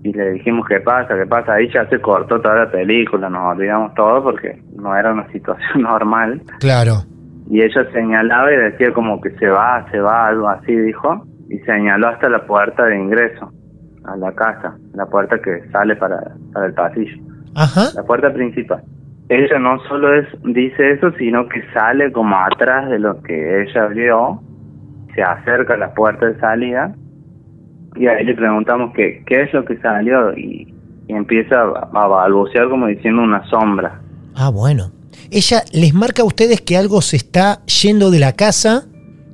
y 0.04 0.12
le 0.12 0.32
dijimos, 0.32 0.68
¿qué 0.68 0.80
pasa? 0.82 1.16
¿Qué 1.16 1.26
pasa? 1.26 1.54
Ahí 1.54 1.70
ya 1.74 1.88
se 1.88 2.00
cortó 2.02 2.42
toda 2.42 2.66
la 2.66 2.72
película, 2.72 3.30
nos 3.30 3.56
olvidamos 3.56 3.94
todo 3.94 4.22
porque 4.24 4.62
no 4.76 4.96
era 4.96 5.14
una 5.14 5.28
situación 5.32 5.84
normal. 5.84 6.42
Claro. 6.60 7.04
Y 7.50 7.62
ella 7.62 7.90
señalaba 7.92 8.52
y 8.54 8.58
decía 8.58 8.94
como 8.94 9.20
que 9.22 9.32
se 9.32 9.48
va, 9.48 9.86
se 9.92 10.00
va, 10.00 10.28
algo 10.28 10.50
así 10.50 10.76
dijo, 10.76 11.26
y 11.50 11.58
señaló 11.60 12.10
hasta 12.10 12.30
la 12.30 12.46
puerta 12.46 12.86
de 12.86 13.00
ingreso 13.00 13.52
a 14.06 14.16
la 14.16 14.32
casa, 14.34 14.76
la 14.94 15.06
puerta 15.06 15.40
que 15.42 15.68
sale 15.72 15.96
para, 15.96 16.20
para 16.54 16.68
el 16.68 16.74
pasillo. 16.74 17.18
Ajá. 17.56 17.90
La 17.96 18.04
puerta 18.04 18.32
principal. 18.34 18.84
Ella 19.30 19.60
no 19.60 19.80
solo 19.88 20.14
es, 20.16 20.28
dice 20.44 20.92
eso, 20.92 21.12
sino 21.18 21.48
que 21.50 21.62
sale 21.74 22.12
como 22.12 22.36
atrás 22.36 22.90
de 22.90 23.00
lo 23.00 23.22
que 23.22 23.64
ella 23.64 23.86
vio, 23.88 24.42
se 25.14 25.22
acerca 25.22 25.76
a 25.76 25.78
la 25.78 25.94
puerta 25.94 26.26
de 26.26 26.40
salida 26.40 26.96
y 27.96 28.08
ahí 28.08 28.26
le 28.26 28.34
preguntamos 28.34 28.94
qué, 28.96 29.24
qué 29.26 29.44
es 29.44 29.54
lo 29.54 29.66
que 29.66 29.78
salió 29.78 30.36
y, 30.38 30.74
empieza 31.08 31.60
a 31.60 32.08
balbucear 32.08 32.70
como 32.70 32.86
diciendo 32.86 33.24
una 33.24 33.44
sombra. 33.50 34.00
Ah, 34.36 34.50
bueno. 34.50 34.92
Ella 35.32 35.64
les 35.74 35.92
marca 35.92 36.22
a 36.22 36.26
ustedes 36.26 36.62
que 36.62 36.78
algo 36.78 37.02
se 37.02 37.18
está 37.18 37.66
yendo 37.66 38.12
de 38.12 38.20
la 38.20 38.34
casa 38.34 38.84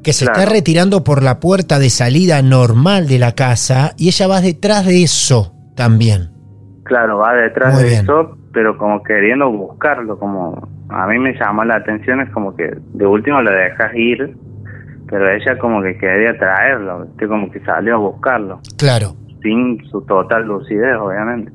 que 0.05 0.13
se 0.13 0.25
está 0.25 0.45
retirando 0.45 1.03
por 1.03 1.24
la 1.24 1.39
puerta 1.39 1.79
de 1.79 1.89
salida 1.89 2.43
normal 2.43 3.07
de 3.07 3.17
la 3.17 3.33
casa 3.33 3.93
y 3.97 4.09
ella 4.09 4.27
va 4.27 4.39
detrás 4.39 4.85
de 4.85 5.01
eso 5.01 5.51
también. 5.75 6.29
Claro, 6.83 7.17
va 7.17 7.33
detrás 7.33 7.81
de 7.81 7.95
eso, 7.95 8.38
pero 8.53 8.77
como 8.77 9.01
queriendo 9.01 9.51
buscarlo, 9.51 10.19
como 10.19 10.69
a 10.89 11.07
mí 11.07 11.17
me 11.17 11.33
llamó 11.33 11.65
la 11.65 11.77
atención, 11.77 12.21
es 12.21 12.29
como 12.29 12.55
que 12.55 12.77
de 12.93 13.07
último 13.07 13.41
le 13.41 13.50
dejas 13.50 13.95
ir, 13.95 14.38
pero 15.09 15.27
ella 15.27 15.57
como 15.57 15.81
que 15.81 15.97
quería 15.97 16.38
traerlo, 16.38 17.07
como 17.27 17.50
que 17.50 17.59
salió 17.62 17.95
a 17.95 17.97
buscarlo. 17.97 18.59
Claro. 18.77 19.15
Sin 19.41 19.83
su 19.89 20.01
total 20.01 20.45
lucidez, 20.45 20.97
obviamente. 20.97 21.51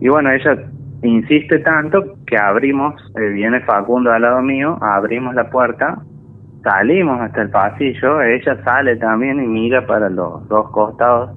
Y 0.00 0.08
bueno, 0.08 0.30
ella 0.32 0.54
insiste 1.02 1.60
tanto 1.60 2.18
que 2.26 2.36
abrimos, 2.36 2.94
eh, 3.18 3.28
viene 3.28 3.60
Facundo 3.60 4.12
al 4.12 4.20
lado 4.20 4.42
mío, 4.42 4.76
abrimos 4.82 5.34
la 5.34 5.48
puerta, 5.48 6.02
salimos 6.66 7.20
hasta 7.20 7.42
el 7.42 7.50
pasillo, 7.50 8.20
ella 8.22 8.56
sale 8.64 8.96
también 8.96 9.40
y 9.40 9.46
mira 9.46 9.86
para 9.86 10.10
los 10.10 10.48
dos 10.48 10.68
costados. 10.70 11.30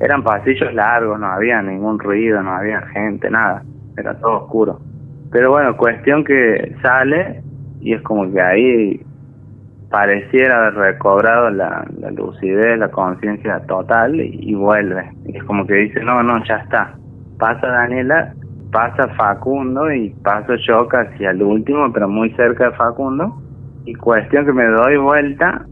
Eran 0.00 0.22
pasillos 0.22 0.72
largos, 0.72 1.20
no 1.20 1.26
había 1.26 1.60
ningún 1.60 1.98
ruido, 1.98 2.42
no 2.42 2.54
había 2.54 2.80
gente, 2.88 3.28
nada, 3.28 3.62
era 3.98 4.14
todo 4.18 4.44
oscuro. 4.44 4.80
Pero 5.30 5.50
bueno, 5.50 5.76
cuestión 5.76 6.24
que 6.24 6.74
sale 6.80 7.42
y 7.82 7.92
es 7.92 8.00
como 8.02 8.32
que 8.32 8.40
ahí 8.40 9.00
pareciera 9.90 10.56
haber 10.56 10.74
recobrado 10.74 11.50
la, 11.50 11.84
lucidez, 12.16 12.78
la 12.78 12.90
conciencia 12.90 13.60
total 13.66 14.18
y, 14.18 14.38
y, 14.40 14.54
vuelve. 14.54 15.12
Y 15.26 15.36
es 15.36 15.44
como 15.44 15.66
que 15.66 15.74
dice, 15.74 16.00
no, 16.02 16.22
no, 16.22 16.42
ya 16.46 16.56
está. 16.56 16.94
Pasa 17.38 17.66
Daniela 17.66 18.32
pasa 18.72 19.06
Facundo 19.18 19.92
y 19.92 20.08
paso 20.24 20.54
yo 20.66 20.88
casi 20.88 21.26
al 21.26 21.42
último, 21.42 21.92
pero 21.92 22.08
muy 22.08 22.30
cerca 22.30 22.70
de 22.70 22.76
Facundo. 22.76 23.36
Y 23.84 23.94
cuestión 23.94 24.46
que 24.46 24.52
me 24.52 24.66
doy 24.66 24.96
vuelta 24.96 25.66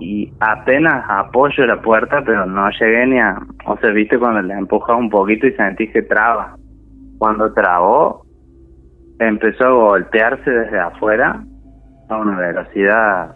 y 0.00 0.32
apenas 0.40 1.04
apoyo 1.08 1.66
la 1.66 1.80
puerta, 1.80 2.22
pero 2.24 2.46
no 2.46 2.68
llegué 2.70 3.06
ni 3.06 3.18
a... 3.18 3.38
O 3.66 3.76
sea, 3.78 3.90
viste 3.90 4.18
cuando 4.18 4.42
le 4.42 4.54
empujas 4.54 4.96
un 4.96 5.10
poquito 5.10 5.46
y 5.46 5.52
sentí 5.52 5.88
que 5.88 6.02
traba. 6.02 6.56
Cuando 7.18 7.52
trabó, 7.52 8.22
empezó 9.18 9.64
a 9.64 9.72
voltearse 9.72 10.50
desde 10.50 10.78
afuera 10.78 11.42
a 12.08 12.16
una 12.16 12.38
velocidad 12.38 13.34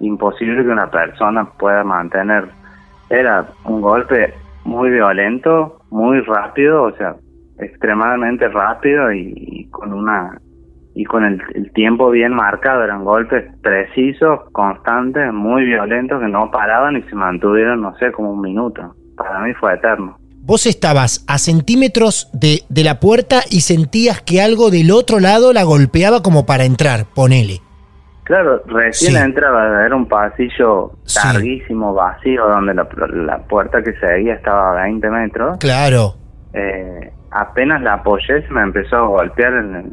imposible 0.00 0.62
que 0.64 0.70
una 0.70 0.90
persona 0.90 1.46
pueda 1.58 1.82
mantener. 1.84 2.48
Era 3.08 3.46
un 3.64 3.80
golpe 3.80 4.34
muy 4.64 4.90
violento, 4.90 5.78
muy 5.90 6.20
rápido, 6.20 6.84
o 6.84 6.92
sea, 6.92 7.16
extremadamente 7.58 8.48
rápido 8.48 9.12
y, 9.12 9.68
con 9.70 9.92
una 9.92 10.38
y 10.96 11.04
con 11.04 11.24
el, 11.24 11.70
tiempo 11.74 12.10
bien 12.10 12.32
marcado 12.32 12.82
eran 12.82 13.04
golpes 13.04 13.44
precisos 13.62 14.40
constantes 14.52 15.30
muy 15.30 15.66
violentos 15.66 16.18
que 16.22 16.28
no 16.28 16.50
paraban 16.50 16.96
y 16.96 17.02
se 17.02 17.14
mantuvieron 17.14 17.82
no 17.82 17.94
sé 17.98 18.10
como 18.12 18.32
un 18.32 18.40
minuto. 18.40 18.94
Para 19.14 19.40
mí 19.40 19.52
fue 19.60 19.74
eterno. 19.74 20.18
Vos 20.40 20.64
estabas 20.64 21.22
a 21.28 21.36
centímetros 21.36 22.30
de, 22.32 22.62
de 22.70 22.82
la 22.82 22.98
puerta 22.98 23.42
y 23.50 23.60
sentías 23.60 24.22
que 24.22 24.40
algo 24.40 24.70
del 24.70 24.90
otro 24.90 25.20
lado 25.20 25.52
la 25.52 25.64
golpeaba 25.64 26.22
como 26.22 26.46
para 26.46 26.64
entrar 26.64 27.04
ponele. 27.14 27.60
Claro, 28.24 28.62
recién 28.66 29.16
entraba, 29.22 29.84
era 29.84 29.94
un 29.94 30.08
pasillo 30.08 30.92
larguísimo, 31.14 31.92
vacío, 31.92 32.48
donde 32.48 32.72
la, 32.72 32.88
la, 33.12 33.38
puerta 33.46 33.82
que 33.82 33.92
seguía 34.00 34.34
estaba 34.34 34.80
a 34.80 34.84
20 34.84 35.10
metros. 35.10 35.58
Claro. 35.58 36.14
Eh, 36.54 37.12
apenas 37.30 37.82
la 37.82 37.94
apoyé 37.94 38.42
se 38.42 38.52
me 38.52 38.62
empezó 38.62 38.96
a 38.96 39.06
golpear 39.06 39.52
en 39.52 39.92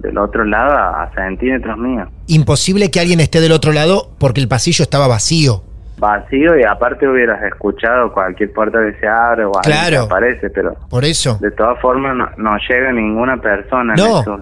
del 0.00 0.18
otro 0.18 0.44
lado 0.44 0.76
a, 0.76 1.10
centímetros 1.14 1.78
míos. 1.78 2.08
Imposible 2.26 2.90
que 2.90 3.00
alguien 3.00 3.20
esté 3.20 3.40
del 3.40 3.52
otro 3.52 3.72
lado 3.72 4.10
porque 4.18 4.40
el 4.40 4.48
pasillo 4.48 4.82
estaba 4.82 5.08
vacío. 5.08 5.62
Vacío 5.98 6.58
y 6.58 6.62
aparte 6.62 7.08
hubieras 7.08 7.42
escuchado 7.42 8.12
cualquier 8.12 8.52
puerta 8.52 8.78
que 8.78 8.98
se 9.00 9.08
abre 9.08 9.44
o 9.44 9.52
algo 9.56 9.88
que 9.90 9.96
aparece, 9.96 10.50
pero 10.50 10.74
por 10.88 11.04
eso. 11.04 11.38
De 11.40 11.50
todas 11.50 11.80
formas 11.80 12.16
no, 12.36 12.56
llega 12.68 12.92
ninguna 12.92 13.36
persona 13.38 13.94
en 13.94 14.00
esos 14.00 14.40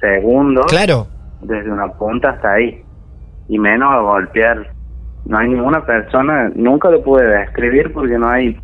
segundos. 0.00 0.66
Claro. 0.66 1.06
Desde 1.42 1.70
una 1.70 1.88
punta 1.92 2.30
hasta 2.30 2.54
ahí 2.54 2.82
y 3.48 3.58
menos 3.58 3.92
a 3.92 3.98
golpear. 3.98 4.72
No 5.26 5.38
hay 5.38 5.48
ninguna 5.48 5.84
persona, 5.84 6.50
nunca 6.54 6.88
lo 6.88 7.02
pude 7.02 7.26
describir 7.26 7.92
porque 7.92 8.16
no 8.18 8.28
hay 8.28 8.56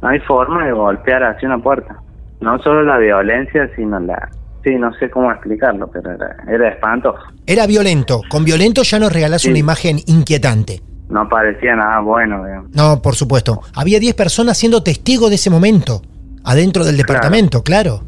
no 0.00 0.08
hay 0.08 0.20
forma 0.20 0.64
de 0.66 0.72
golpear 0.72 1.22
hacia 1.22 1.48
una 1.48 1.58
puerta 1.58 1.98
no 2.40 2.58
solo 2.60 2.82
la 2.82 2.98
violencia, 2.98 3.68
sino 3.74 3.98
la... 4.00 4.28
Sí, 4.68 4.74
no 4.74 4.92
sé 4.94 5.08
cómo 5.08 5.32
explicarlo, 5.32 5.88
pero 5.90 6.12
era, 6.12 6.36
era 6.46 6.68
espantoso. 6.68 7.18
Era 7.46 7.66
violento. 7.66 8.20
Con 8.28 8.44
violento 8.44 8.82
ya 8.82 8.98
nos 8.98 9.10
regalás 9.10 9.46
una 9.46 9.56
imagen 9.56 9.96
inquietante. 10.06 10.82
No 11.08 11.26
parecía 11.26 11.74
nada 11.74 12.00
bueno. 12.00 12.44
No, 12.74 13.00
por 13.00 13.14
supuesto. 13.14 13.62
Había 13.74 13.98
10 13.98 14.14
personas 14.14 14.58
siendo 14.58 14.82
testigos 14.82 15.30
de 15.30 15.36
ese 15.36 15.48
momento, 15.48 16.02
adentro 16.44 16.84
del 16.84 16.98
departamento, 16.98 17.62
claro. 17.62 18.00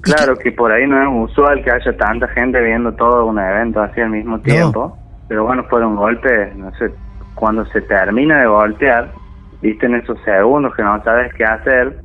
Claro, 0.00 0.36
que 0.36 0.50
por 0.50 0.72
ahí 0.72 0.84
no 0.84 1.00
es 1.00 1.30
usual 1.30 1.62
que 1.62 1.70
haya 1.70 1.96
tanta 1.96 2.26
gente 2.26 2.60
viendo 2.60 2.92
todo 2.94 3.26
un 3.26 3.38
evento 3.38 3.80
así 3.80 4.00
al 4.00 4.10
mismo 4.10 4.40
tiempo. 4.40 4.98
Pero 5.28 5.44
bueno, 5.44 5.62
fueron 5.70 5.94
golpes, 5.94 6.56
no 6.56 6.74
sé, 6.76 6.92
cuando 7.36 7.64
se 7.66 7.82
termina 7.82 8.40
de 8.40 8.48
voltear, 8.48 9.12
viste 9.62 9.86
en 9.86 9.94
esos 9.94 10.18
segundos 10.24 10.74
que 10.74 10.82
no 10.82 11.00
sabes 11.04 11.32
qué 11.34 11.44
hacer, 11.44 12.00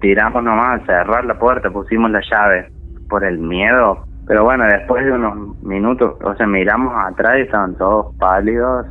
tiramos 0.00 0.42
nomás 0.42 0.82
a 0.82 0.86
cerrar 0.86 1.24
la 1.24 1.38
puerta, 1.38 1.70
pusimos 1.70 2.10
la 2.10 2.20
llave 2.28 2.81
por 3.12 3.24
el 3.24 3.38
miedo. 3.38 4.06
Pero 4.26 4.44
bueno, 4.44 4.64
después 4.64 5.04
de 5.04 5.12
unos 5.12 5.62
minutos, 5.62 6.14
o 6.24 6.34
sea, 6.34 6.46
miramos 6.46 6.94
atrás 7.06 7.34
y 7.38 7.42
estaban 7.42 7.76
todos 7.76 8.16
pálidos. 8.16 8.86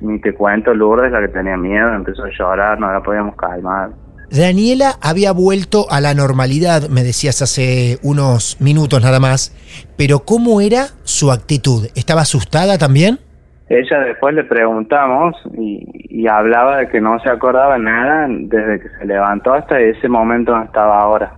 Ni 0.00 0.20
te 0.20 0.34
cuento, 0.34 0.74
Lourdes, 0.74 1.12
la 1.12 1.20
que 1.20 1.28
tenía 1.28 1.56
miedo, 1.56 1.94
empezó 1.94 2.24
a 2.24 2.30
llorar, 2.36 2.80
no 2.80 2.92
la 2.92 3.00
podíamos 3.00 3.36
calmar. 3.36 3.90
Daniela 4.28 4.94
había 5.00 5.32
vuelto 5.32 5.86
a 5.88 6.00
la 6.00 6.14
normalidad, 6.14 6.88
me 6.88 7.04
decías 7.04 7.42
hace 7.42 7.98
unos 8.02 8.60
minutos 8.60 9.02
nada 9.02 9.20
más, 9.20 9.54
pero 9.96 10.20
¿cómo 10.20 10.60
era 10.60 10.86
su 11.04 11.30
actitud? 11.30 11.86
¿Estaba 11.94 12.22
asustada 12.22 12.76
también? 12.76 13.20
Ella 13.68 14.00
después 14.00 14.34
le 14.34 14.42
preguntamos 14.42 15.36
y, 15.56 16.26
hablaba 16.26 16.78
de 16.78 16.88
que 16.88 17.00
no 17.00 17.18
se 17.20 17.30
acordaba 17.30 17.78
nada 17.78 18.26
desde 18.28 18.80
que 18.80 18.88
se 18.98 19.06
levantó 19.06 19.54
hasta 19.54 19.80
ese 19.80 20.08
momento 20.08 20.52
donde 20.52 20.66
estaba 20.66 21.00
ahora. 21.00 21.34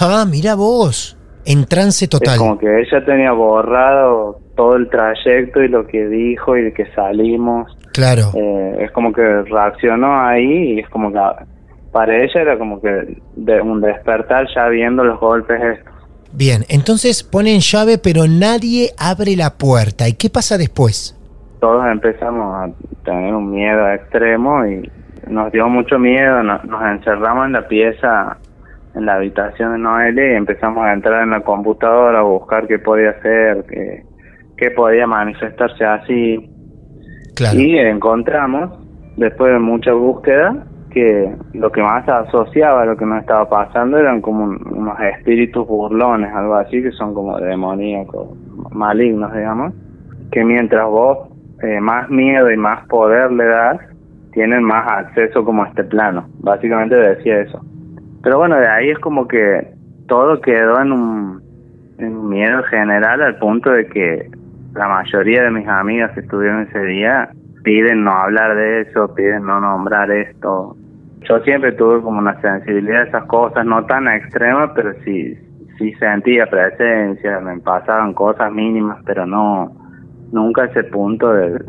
Ah, 0.00 0.24
mira 0.28 0.54
vos, 0.54 1.16
en 1.44 1.66
trance 1.66 2.08
total. 2.08 2.34
Es 2.34 2.38
como 2.40 2.58
que 2.58 2.80
ella 2.80 3.04
tenía 3.04 3.32
borrado 3.32 4.38
todo 4.56 4.76
el 4.76 4.88
trayecto 4.88 5.62
y 5.62 5.68
lo 5.68 5.86
que 5.86 6.06
dijo 6.08 6.56
y 6.56 6.62
de 6.62 6.72
que 6.72 6.86
salimos. 6.94 7.76
Claro. 7.92 8.32
Eh, 8.34 8.76
es 8.80 8.90
como 8.92 9.12
que 9.12 9.22
reaccionó 9.42 10.20
ahí 10.20 10.74
y 10.74 10.80
es 10.80 10.88
como 10.88 11.12
que 11.12 11.18
para 11.92 12.16
ella 12.16 12.40
era 12.40 12.58
como 12.58 12.80
que 12.80 13.18
de 13.36 13.60
un 13.60 13.80
despertar 13.80 14.46
ya 14.54 14.68
viendo 14.68 15.04
los 15.04 15.20
golpes 15.20 15.60
estos. 15.60 15.94
Bien, 16.32 16.64
entonces 16.68 17.22
ponen 17.22 17.60
llave 17.60 17.98
pero 17.98 18.26
nadie 18.26 18.90
abre 18.98 19.36
la 19.36 19.50
puerta. 19.50 20.08
¿Y 20.08 20.14
qué 20.14 20.30
pasa 20.30 20.58
después? 20.58 21.16
todos 21.64 21.86
empezamos 21.86 22.54
a 22.54 22.68
tener 23.06 23.34
un 23.34 23.50
miedo 23.50 23.90
extremo 23.90 24.66
y 24.66 24.86
nos 25.26 25.50
dio 25.50 25.66
mucho 25.66 25.98
miedo, 25.98 26.42
nos, 26.42 26.60
encerramos 26.62 27.46
en 27.46 27.52
la 27.52 27.66
pieza, 27.66 28.36
en 28.94 29.06
la 29.06 29.14
habitación 29.14 29.72
de 29.72 29.78
Noelia 29.78 30.32
y 30.32 30.36
empezamos 30.36 30.84
a 30.84 30.92
entrar 30.92 31.22
en 31.22 31.30
la 31.30 31.40
computadora 31.40 32.20
a 32.20 32.22
buscar 32.22 32.66
qué 32.66 32.78
podía 32.78 33.10
hacer, 33.10 33.64
qué, 34.56 34.70
podía 34.70 35.06
manifestarse 35.06 35.84
así. 35.84 36.50
Y 37.54 37.76
encontramos, 37.78 38.78
después 39.16 39.52
de 39.52 39.58
mucha 39.58 39.92
búsqueda, 39.92 40.64
que 40.90 41.34
lo 41.52 41.72
que 41.72 41.82
más 41.82 42.08
asociaba 42.08 42.82
a 42.82 42.86
lo 42.86 42.96
que 42.96 43.04
nos 43.04 43.20
estaba 43.20 43.48
pasando 43.48 43.98
eran 43.98 44.20
como 44.20 44.44
unos 44.44 45.00
espíritus 45.00 45.66
burlones, 45.66 46.32
algo 46.32 46.54
así, 46.54 46.80
que 46.80 46.92
son 46.92 47.12
como 47.12 47.36
demoníacos, 47.38 48.38
malignos, 48.70 49.34
digamos, 49.34 49.74
que 50.30 50.44
mientras 50.44 50.86
vos 50.88 51.28
eh, 51.62 51.80
más 51.80 52.08
miedo 52.10 52.50
y 52.50 52.56
más 52.56 52.86
poder 52.86 53.32
le 53.32 53.44
das, 53.44 53.80
tienen 54.32 54.62
más 54.62 54.86
acceso 54.88 55.44
como 55.44 55.64
a 55.64 55.68
este 55.68 55.84
plano. 55.84 56.28
Básicamente 56.40 56.94
decía 56.94 57.40
eso. 57.40 57.60
Pero 58.24 58.38
bueno, 58.38 58.56
de 58.56 58.66
ahí 58.66 58.88
es 58.88 58.98
como 59.00 59.28
que 59.28 59.68
todo 60.08 60.40
quedó 60.40 60.80
en 60.80 60.92
un, 60.92 61.44
miedo 62.28 62.62
general 62.64 63.22
al 63.22 63.38
punto 63.38 63.70
de 63.70 63.86
que 63.86 64.30
la 64.74 64.88
mayoría 64.88 65.44
de 65.44 65.50
mis 65.50 65.68
amigas 65.68 66.10
que 66.12 66.20
estuvieron 66.20 66.62
ese 66.62 66.80
día 66.80 67.30
piden 67.62 68.02
no 68.02 68.10
hablar 68.10 68.56
de 68.56 68.80
eso, 68.80 69.14
piden 69.14 69.44
no 69.44 69.60
nombrar 69.60 70.10
esto. 70.10 70.74
Yo 71.20 71.38
siempre 71.40 71.72
tuve 71.72 72.02
como 72.02 72.18
una 72.18 72.40
sensibilidad 72.40 73.02
a 73.02 73.04
esas 73.04 73.24
cosas, 73.26 73.64
no 73.64 73.84
tan 73.86 74.08
extrema, 74.08 74.74
pero 74.74 74.92
sí, 75.04 75.38
sí 75.78 75.92
sentía 75.94 76.46
presencia, 76.46 77.40
me 77.40 77.60
pasaban 77.60 78.14
cosas 78.14 78.50
mínimas, 78.50 78.98
pero 79.06 79.24
no, 79.26 79.70
nunca 80.32 80.64
ese 80.64 80.84
punto 80.84 81.32
de, 81.32 81.62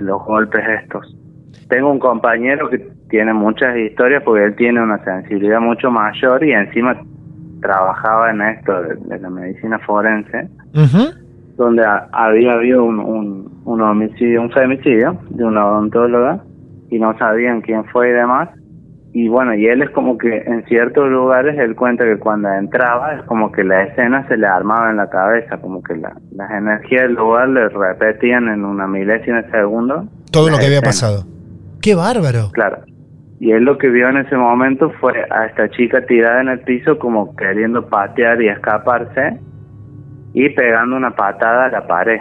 los 0.00 0.24
golpes 0.24 0.64
estos. 0.82 1.16
Tengo 1.68 1.90
un 1.90 1.98
compañero 1.98 2.68
que 2.68 2.88
tiene 3.08 3.32
muchas 3.32 3.76
historias 3.76 4.22
porque 4.22 4.44
él 4.44 4.56
tiene 4.56 4.82
una 4.82 5.02
sensibilidad 5.04 5.60
mucho 5.60 5.90
mayor 5.90 6.44
y 6.44 6.52
encima 6.52 7.00
trabajaba 7.60 8.30
en 8.30 8.42
esto 8.42 8.82
de, 8.82 9.18
la 9.18 9.30
medicina 9.30 9.78
forense, 9.80 10.48
donde 11.56 11.84
había 12.12 12.52
habido 12.52 12.84
un, 12.84 13.60
un, 13.64 13.80
homicidio, 13.80 14.42
un 14.42 14.50
femicidio 14.50 15.18
de 15.30 15.44
una 15.44 15.66
odontóloga 15.66 16.42
y 16.90 16.98
no 16.98 17.16
sabían 17.18 17.60
quién 17.62 17.84
fue 17.86 18.10
y 18.10 18.12
demás. 18.12 18.50
y 19.12 19.28
bueno, 19.28 19.54
y 19.54 19.66
él 19.66 19.82
es 19.82 19.90
como 19.90 20.16
que 20.18 20.38
en 20.46 20.64
ciertos 20.66 21.10
lugares 21.10 21.58
él 21.58 21.74
cuenta 21.74 22.04
que 22.04 22.18
cuando 22.18 22.48
entraba 22.50 23.14
es 23.14 23.22
como 23.24 23.50
que 23.50 23.64
la 23.64 23.84
escena 23.84 24.26
se 24.28 24.36
le 24.36 24.46
armaba 24.46 24.90
en 24.90 24.98
la 24.98 25.10
cabeza, 25.10 25.56
como 25.58 25.82
que 25.82 25.96
la, 25.96 26.14
las 26.32 26.50
energías 26.50 27.02
del 27.02 27.14
lugar 27.14 27.48
le 27.48 27.68
repetían 27.68 28.48
en 28.48 28.64
una 28.64 28.86
milésima 28.86 29.42
de 29.42 29.50
segundo. 29.50 30.06
Todo 30.30 30.50
lo 30.50 30.58
que 30.58 30.66
había 30.66 30.82
pasado. 30.82 31.24
¡Qué 31.80 31.94
bárbaro! 31.94 32.50
Claro. 32.52 32.78
Y 33.40 33.52
él 33.52 33.64
lo 33.64 33.78
que 33.78 33.88
vio 33.88 34.08
en 34.08 34.18
ese 34.18 34.36
momento 34.36 34.90
fue 35.00 35.12
a 35.30 35.46
esta 35.46 35.68
chica 35.70 36.04
tirada 36.06 36.40
en 36.40 36.48
el 36.48 36.60
piso 36.60 36.98
como 36.98 37.36
queriendo 37.36 37.86
patear 37.86 38.42
y 38.42 38.48
escaparse 38.48 39.38
y 40.34 40.48
pegando 40.50 40.96
una 40.96 41.14
patada 41.14 41.66
a 41.66 41.70
la 41.70 41.86
pared. 41.86 42.20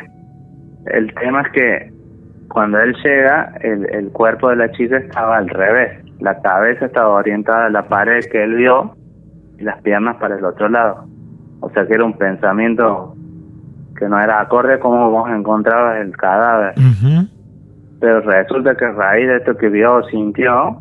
El 0.86 1.14
tema 1.16 1.42
es 1.42 1.52
que 1.52 1.92
cuando 2.50 2.80
él 2.80 2.96
llega, 3.04 3.54
el, 3.62 3.90
el 3.92 4.12
cuerpo 4.12 4.50
de 4.50 4.58
la 4.58 4.72
chica 4.72 4.98
estaba 4.98 5.38
al 5.38 5.50
revés. 5.50 6.04
La 6.20 6.40
cabeza 6.42 6.86
estaba 6.86 7.10
orientada 7.10 7.66
a 7.66 7.70
la 7.70 7.88
pared 7.88 8.24
que 8.32 8.44
él 8.44 8.56
vio 8.56 8.96
y 9.58 9.64
las 9.64 9.82
piernas 9.82 10.18
para 10.18 10.36
el 10.36 10.46
otro 10.46 10.70
lado. 10.70 11.06
O 11.60 11.70
sea 11.72 11.86
que 11.86 11.94
era 11.94 12.06
un 12.06 12.18
pensamiento 12.18 13.16
que 13.98 14.08
no 14.08 14.20
era 14.20 14.40
acorde 14.42 14.76
a 14.76 14.80
cómo 14.80 15.10
vos 15.10 15.30
encontrabas 15.30 16.00
el 16.00 16.16
cadáver. 16.16 16.76
Pero 18.00 18.22
resulta 18.22 18.76
que 18.76 18.86
a 18.86 18.92
raíz 18.92 19.28
de 19.28 19.38
esto 19.38 19.58
que 19.58 19.70
vio 19.70 19.96
o 19.96 20.04
sintió, 20.04 20.80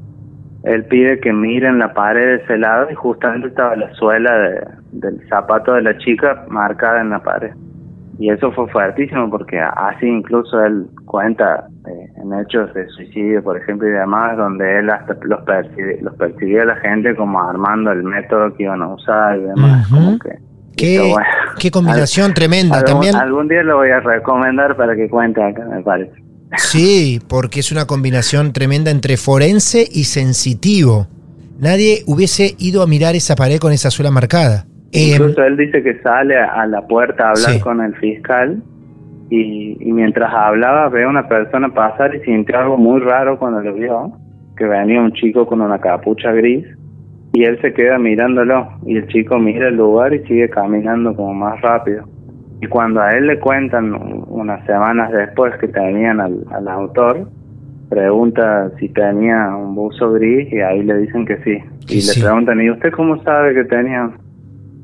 él 0.66 0.84
pide 0.84 1.20
que 1.20 1.32
miren 1.32 1.78
la 1.78 1.92
pared 1.94 2.26
de 2.26 2.34
ese 2.44 2.58
lado 2.58 2.88
y 2.90 2.94
justamente 2.94 3.48
estaba 3.48 3.74
la 3.76 3.92
suela 3.94 4.36
de- 4.36 4.60
del 4.92 5.28
zapato 5.28 5.72
de 5.74 5.82
la 5.82 5.96
chica 5.98 6.44
marcada 6.48 7.00
en 7.00 7.10
la 7.10 7.20
pared. 7.22 7.52
Y 8.18 8.30
eso 8.30 8.50
fue 8.52 8.66
fuertísimo 8.68 9.28
porque 9.30 9.60
así 9.60 10.06
incluso 10.06 10.64
él 10.64 10.86
cuenta 11.04 11.66
eh, 11.86 12.08
en 12.22 12.32
hechos 12.40 12.72
de 12.72 12.86
suicidio, 12.88 13.42
por 13.44 13.58
ejemplo, 13.58 13.86
y 13.86 13.92
demás, 13.92 14.36
donde 14.38 14.78
él 14.78 14.88
hasta 14.90 15.14
los, 15.22 15.40
percibe- 15.44 16.00
los 16.00 16.14
percibía 16.16 16.62
a 16.62 16.66
la 16.66 16.76
gente 16.76 17.14
como 17.14 17.40
armando 17.42 17.92
el 17.92 18.02
método 18.02 18.54
que 18.54 18.62
iban 18.64 18.80
a 18.82 18.88
usar 18.88 19.36
y 19.38 19.42
demás. 19.42 19.86
Como 19.90 20.18
que, 20.18 20.30
Qué, 20.76 20.96
Pero 20.98 21.08
bueno. 21.12 21.26
qué 21.58 21.70
combinación 21.70 22.34
tremenda. 22.34 22.76
algún, 22.78 22.92
También, 22.92 23.16
algún 23.16 23.48
día 23.48 23.62
lo 23.62 23.76
voy 23.76 23.90
a 23.90 24.00
recomendar 24.00 24.76
para 24.76 24.94
que 24.96 25.08
cuente 25.08 25.42
acá, 25.42 25.64
me 25.66 25.82
parece. 25.82 26.12
Sí, 26.56 27.20
porque 27.28 27.60
es 27.60 27.72
una 27.72 27.86
combinación 27.86 28.52
tremenda 28.52 28.90
entre 28.90 29.16
forense 29.16 29.86
y 29.90 30.04
sensitivo. 30.04 31.06
Nadie 31.58 32.02
hubiese 32.06 32.54
ido 32.58 32.82
a 32.82 32.86
mirar 32.86 33.14
esa 33.16 33.34
pared 33.34 33.58
con 33.58 33.72
esa 33.72 33.90
suela 33.90 34.10
marcada. 34.10 34.66
Eh, 34.92 35.12
Incluso 35.12 35.42
él 35.42 35.56
dice 35.56 35.82
que 35.82 36.00
sale 36.02 36.36
a 36.38 36.66
la 36.66 36.86
puerta 36.86 37.24
a 37.28 37.30
hablar 37.30 37.52
Sí. 37.54 37.60
con 37.60 37.80
el 37.82 37.94
fiscal 37.96 38.62
y, 39.30 39.76
y 39.80 39.92
mientras 39.92 40.32
hablaba 40.32 40.88
ve 40.88 41.04
a 41.04 41.08
una 41.08 41.28
persona 41.28 41.68
pasar 41.72 42.14
y 42.14 42.20
sintió 42.20 42.58
algo 42.58 42.76
muy 42.76 43.00
raro 43.00 43.38
cuando 43.38 43.60
lo 43.60 43.74
vio, 43.74 44.12
que 44.56 44.64
venía 44.64 45.00
un 45.00 45.12
chico 45.12 45.46
con 45.46 45.60
una 45.60 45.78
capucha 45.80 46.30
gris 46.32 46.64
y 47.32 47.44
él 47.44 47.58
se 47.60 47.72
queda 47.74 47.98
mirándolo 47.98 48.68
y 48.86 48.96
el 48.96 49.08
chico 49.08 49.38
mira 49.38 49.68
el 49.68 49.76
lugar 49.76 50.14
y 50.14 50.20
sigue 50.26 50.48
caminando 50.48 51.14
como 51.14 51.34
más 51.34 51.60
rápido. 51.60 52.08
Y 52.60 52.66
cuando 52.68 53.00
a 53.00 53.10
él 53.10 53.26
le 53.26 53.38
cuentan 53.38 53.94
unas 54.28 54.64
semanas 54.66 55.12
después 55.12 55.54
que 55.60 55.68
tenían 55.68 56.20
al, 56.20 56.44
al 56.50 56.68
autor, 56.68 57.28
pregunta 57.88 58.70
si 58.78 58.88
tenía 58.88 59.54
un 59.54 59.74
buzo 59.74 60.12
gris 60.12 60.52
y 60.52 60.60
ahí 60.60 60.82
le 60.82 60.98
dicen 60.98 61.26
que 61.26 61.36
sí. 61.38 61.58
Y 61.88 62.00
sí. 62.00 62.20
le 62.20 62.26
preguntan, 62.26 62.60
¿y 62.60 62.70
usted 62.70 62.90
cómo 62.92 63.22
sabe 63.22 63.54
que 63.54 63.64
tenía? 63.64 64.10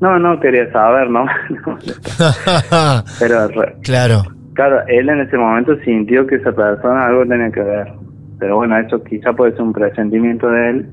No, 0.01 0.19
no, 0.19 0.39
quería 0.41 0.71
saber, 0.73 1.09
¿no? 1.11 1.25
Pero 3.21 3.49
claro. 3.83 4.23
claro, 4.55 4.81
él 4.89 5.09
en 5.09 5.21
ese 5.21 5.37
momento 5.37 5.77
sintió 5.85 6.27
que 6.27 6.37
esa 6.37 6.53
persona 6.53 7.07
algo 7.07 7.27
tenía 7.27 7.51
que 7.51 7.63
ver. 7.63 7.93
Pero 8.39 8.57
bueno, 8.57 8.77
eso 8.79 9.03
quizá 9.05 9.33
puede 9.33 9.53
ser 9.53 9.63
un 9.63 9.73
presentimiento 9.73 10.49
de 10.49 10.71
él, 10.71 10.87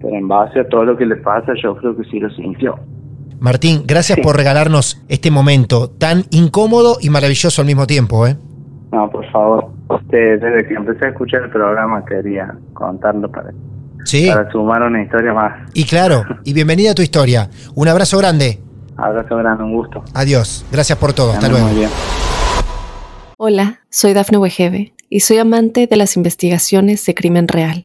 pero 0.00 0.14
en 0.14 0.28
base 0.28 0.60
a 0.60 0.68
todo 0.68 0.84
lo 0.84 0.96
que 0.96 1.06
le 1.06 1.16
pasa, 1.16 1.54
yo 1.62 1.74
creo 1.76 1.96
que 1.96 2.04
sí 2.04 2.20
lo 2.20 2.28
sintió. 2.30 2.78
Martín, 3.40 3.82
gracias 3.86 4.16
Sí. 4.16 4.22
por 4.22 4.36
regalarnos 4.36 5.02
este 5.08 5.30
momento 5.30 5.90
tan 5.90 6.24
incómodo 6.30 6.98
y 7.00 7.10
maravilloso 7.10 7.62
al 7.62 7.66
mismo 7.66 7.86
tiempo. 7.86 8.26
¿eh? 8.26 8.36
No, 8.92 9.10
por 9.10 9.30
favor, 9.32 9.68
usted, 9.88 10.40
desde 10.40 10.68
que 10.68 10.74
empecé 10.74 11.06
a 11.06 11.08
escuchar 11.10 11.42
el 11.44 11.50
programa 11.50 12.04
quería 12.04 12.54
contarlo 12.74 13.30
para, 13.30 13.50
Sí. 14.04 14.26
para 14.28 14.50
sumar 14.50 14.82
una 14.82 15.02
historia 15.02 15.32
más. 15.32 15.70
Y 15.74 15.84
claro, 15.84 16.24
y 16.44 16.52
bienvenida 16.52 16.90
a 16.92 16.94
tu 16.94 17.02
historia. 17.02 17.48
Un 17.74 17.88
abrazo 17.88 18.18
grande. 18.18 18.60
Abrazo 18.96 19.36
grande, 19.36 19.64
un 19.64 19.72
gusto. 19.74 20.04
Adiós. 20.14 20.64
Gracias 20.70 20.98
por 20.98 21.12
todo. 21.14 21.32
Hasta 21.32 21.48
luego. 21.48 21.66
Hola, 23.38 23.80
soy 23.90 24.12
Dafne 24.12 24.38
Wegebe 24.38 24.92
y 25.08 25.20
soy 25.20 25.38
amante 25.38 25.86
de 25.86 25.96
las 25.96 26.16
investigaciones 26.16 27.04
de 27.06 27.14
crimen 27.14 27.48
real. 27.48 27.84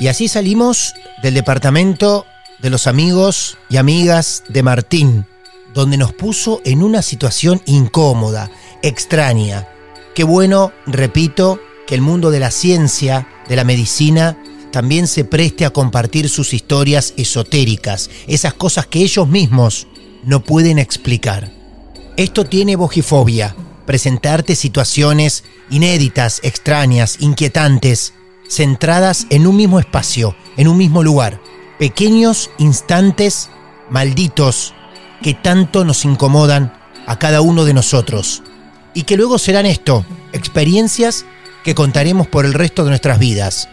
Y 0.00 0.08
así 0.08 0.28
salimos 0.28 0.94
del 1.22 1.34
departamento 1.34 2.24
de 2.58 2.70
los 2.70 2.86
amigos 2.86 3.58
y 3.68 3.76
amigas 3.76 4.42
de 4.48 4.62
Martín, 4.62 5.26
donde 5.74 5.98
nos 5.98 6.14
puso 6.14 6.62
en 6.64 6.82
una 6.82 7.02
situación 7.02 7.60
incómoda, 7.66 8.50
extraña. 8.82 9.68
Qué 10.14 10.24
bueno, 10.24 10.72
repito, 10.86 11.60
que 11.86 11.94
el 11.94 12.00
mundo 12.00 12.30
de 12.30 12.40
la 12.40 12.50
ciencia, 12.50 13.28
de 13.46 13.56
la 13.56 13.64
medicina, 13.64 14.38
también 14.72 15.06
se 15.06 15.24
preste 15.24 15.66
a 15.66 15.70
compartir 15.70 16.30
sus 16.30 16.54
historias 16.54 17.12
esotéricas, 17.18 18.08
esas 18.26 18.54
cosas 18.54 18.86
que 18.86 19.00
ellos 19.00 19.28
mismos 19.28 19.86
no 20.24 20.42
pueden 20.42 20.78
explicar. 20.78 21.50
Esto 22.16 22.44
tiene 22.44 22.76
Bogifobia, 22.76 23.54
presentarte 23.84 24.56
situaciones 24.56 25.44
inéditas, 25.70 26.40
extrañas, 26.42 27.16
inquietantes, 27.20 28.14
centradas 28.50 29.26
en 29.30 29.46
un 29.46 29.56
mismo 29.56 29.78
espacio, 29.78 30.34
en 30.56 30.68
un 30.68 30.76
mismo 30.76 31.02
lugar. 31.02 31.40
Pequeños 31.78 32.50
instantes 32.58 33.48
malditos 33.88 34.74
que 35.22 35.34
tanto 35.34 35.84
nos 35.84 36.04
incomodan 36.04 36.72
a 37.06 37.18
cada 37.18 37.40
uno 37.40 37.64
de 37.64 37.74
nosotros. 37.74 38.42
Y 38.92 39.04
que 39.04 39.16
luego 39.16 39.38
serán 39.38 39.66
esto, 39.66 40.04
experiencias 40.32 41.24
que 41.62 41.74
contaremos 41.74 42.26
por 42.26 42.44
el 42.44 42.54
resto 42.54 42.82
de 42.82 42.90
nuestras 42.90 43.18
vidas. 43.18 43.68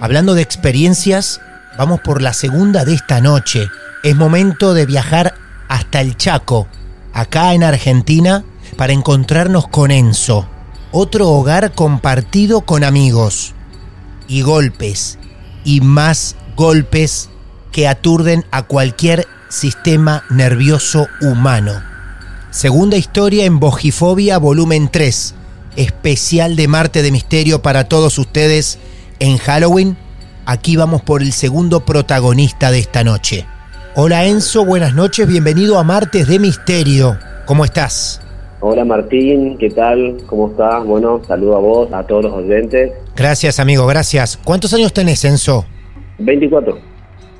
Hablando 0.00 0.34
de 0.34 0.42
experiencias, 0.42 1.40
vamos 1.78 2.00
por 2.00 2.20
la 2.20 2.34
segunda 2.34 2.84
de 2.84 2.94
esta 2.94 3.20
noche. 3.20 3.66
Es 4.02 4.14
momento 4.14 4.74
de 4.74 4.84
viajar 4.84 5.34
hasta 5.68 6.00
el 6.00 6.16
Chaco, 6.16 6.68
acá 7.14 7.54
en 7.54 7.64
Argentina, 7.64 8.44
para 8.76 8.92
encontrarnos 8.92 9.68
con 9.68 9.90
Enzo, 9.90 10.48
otro 10.92 11.28
hogar 11.28 11.72
compartido 11.72 12.60
con 12.62 12.84
amigos. 12.84 13.54
Y 14.28 14.42
golpes, 14.42 15.18
y 15.64 15.80
más 15.80 16.36
golpes 16.54 17.30
que 17.72 17.88
aturden 17.88 18.44
a 18.50 18.62
cualquier 18.62 19.26
sistema 19.48 20.24
nervioso 20.30 21.06
humano. 21.22 21.72
Segunda 22.50 22.96
historia 22.96 23.46
en 23.46 23.58
Bogifobia, 23.58 24.38
volumen 24.38 24.90
3, 24.92 25.34
especial 25.76 26.56
de 26.56 26.68
Marte 26.68 27.02
de 27.02 27.10
Misterio 27.10 27.62
para 27.62 27.84
todos 27.84 28.18
ustedes 28.18 28.78
en 29.18 29.38
Halloween. 29.38 29.96
Aquí 30.44 30.76
vamos 30.76 31.02
por 31.02 31.22
el 31.22 31.32
segundo 31.32 31.80
protagonista 31.80 32.70
de 32.70 32.80
esta 32.80 33.04
noche. 33.04 33.46
Hola 33.94 34.26
Enzo, 34.26 34.64
buenas 34.64 34.94
noches, 34.94 35.26
bienvenido 35.26 35.78
a 35.78 35.84
Martes 35.84 36.28
de 36.28 36.38
Misterio. 36.38 37.18
¿Cómo 37.46 37.64
estás? 37.64 38.20
Hola 38.60 38.84
Martín, 38.84 39.56
¿qué 39.56 39.70
tal? 39.70 40.16
¿Cómo 40.26 40.48
estás? 40.48 40.84
Bueno, 40.84 41.22
saludo 41.26 41.56
a 41.56 41.60
vos, 41.60 41.92
a 41.92 42.02
todos 42.02 42.24
los 42.24 42.32
oyentes. 42.32 42.92
Gracias 43.18 43.58
amigo, 43.58 43.84
gracias. 43.88 44.36
¿Cuántos 44.44 44.72
años 44.74 44.92
tenés 44.92 45.24
Enzo? 45.24 45.64
24. 46.20 46.78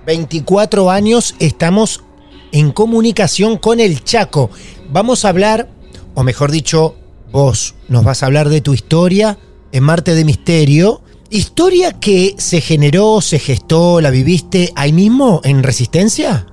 24 0.04 0.90
años 0.90 1.36
estamos 1.38 2.04
en 2.50 2.72
comunicación 2.72 3.58
con 3.58 3.78
el 3.78 4.02
Chaco. 4.02 4.50
Vamos 4.90 5.24
a 5.24 5.28
hablar, 5.28 5.68
o 6.16 6.24
mejor 6.24 6.50
dicho, 6.50 6.96
vos 7.30 7.76
nos 7.88 8.02
vas 8.02 8.24
a 8.24 8.26
hablar 8.26 8.48
de 8.48 8.60
tu 8.60 8.74
historia 8.74 9.38
en 9.70 9.84
Marte 9.84 10.16
de 10.16 10.24
Misterio. 10.24 11.00
Historia 11.30 11.92
que 12.00 12.34
se 12.38 12.60
generó, 12.60 13.20
se 13.20 13.38
gestó, 13.38 14.00
la 14.00 14.10
viviste 14.10 14.70
ahí 14.74 14.92
mismo 14.92 15.42
en 15.44 15.62
Resistencia. 15.62 16.46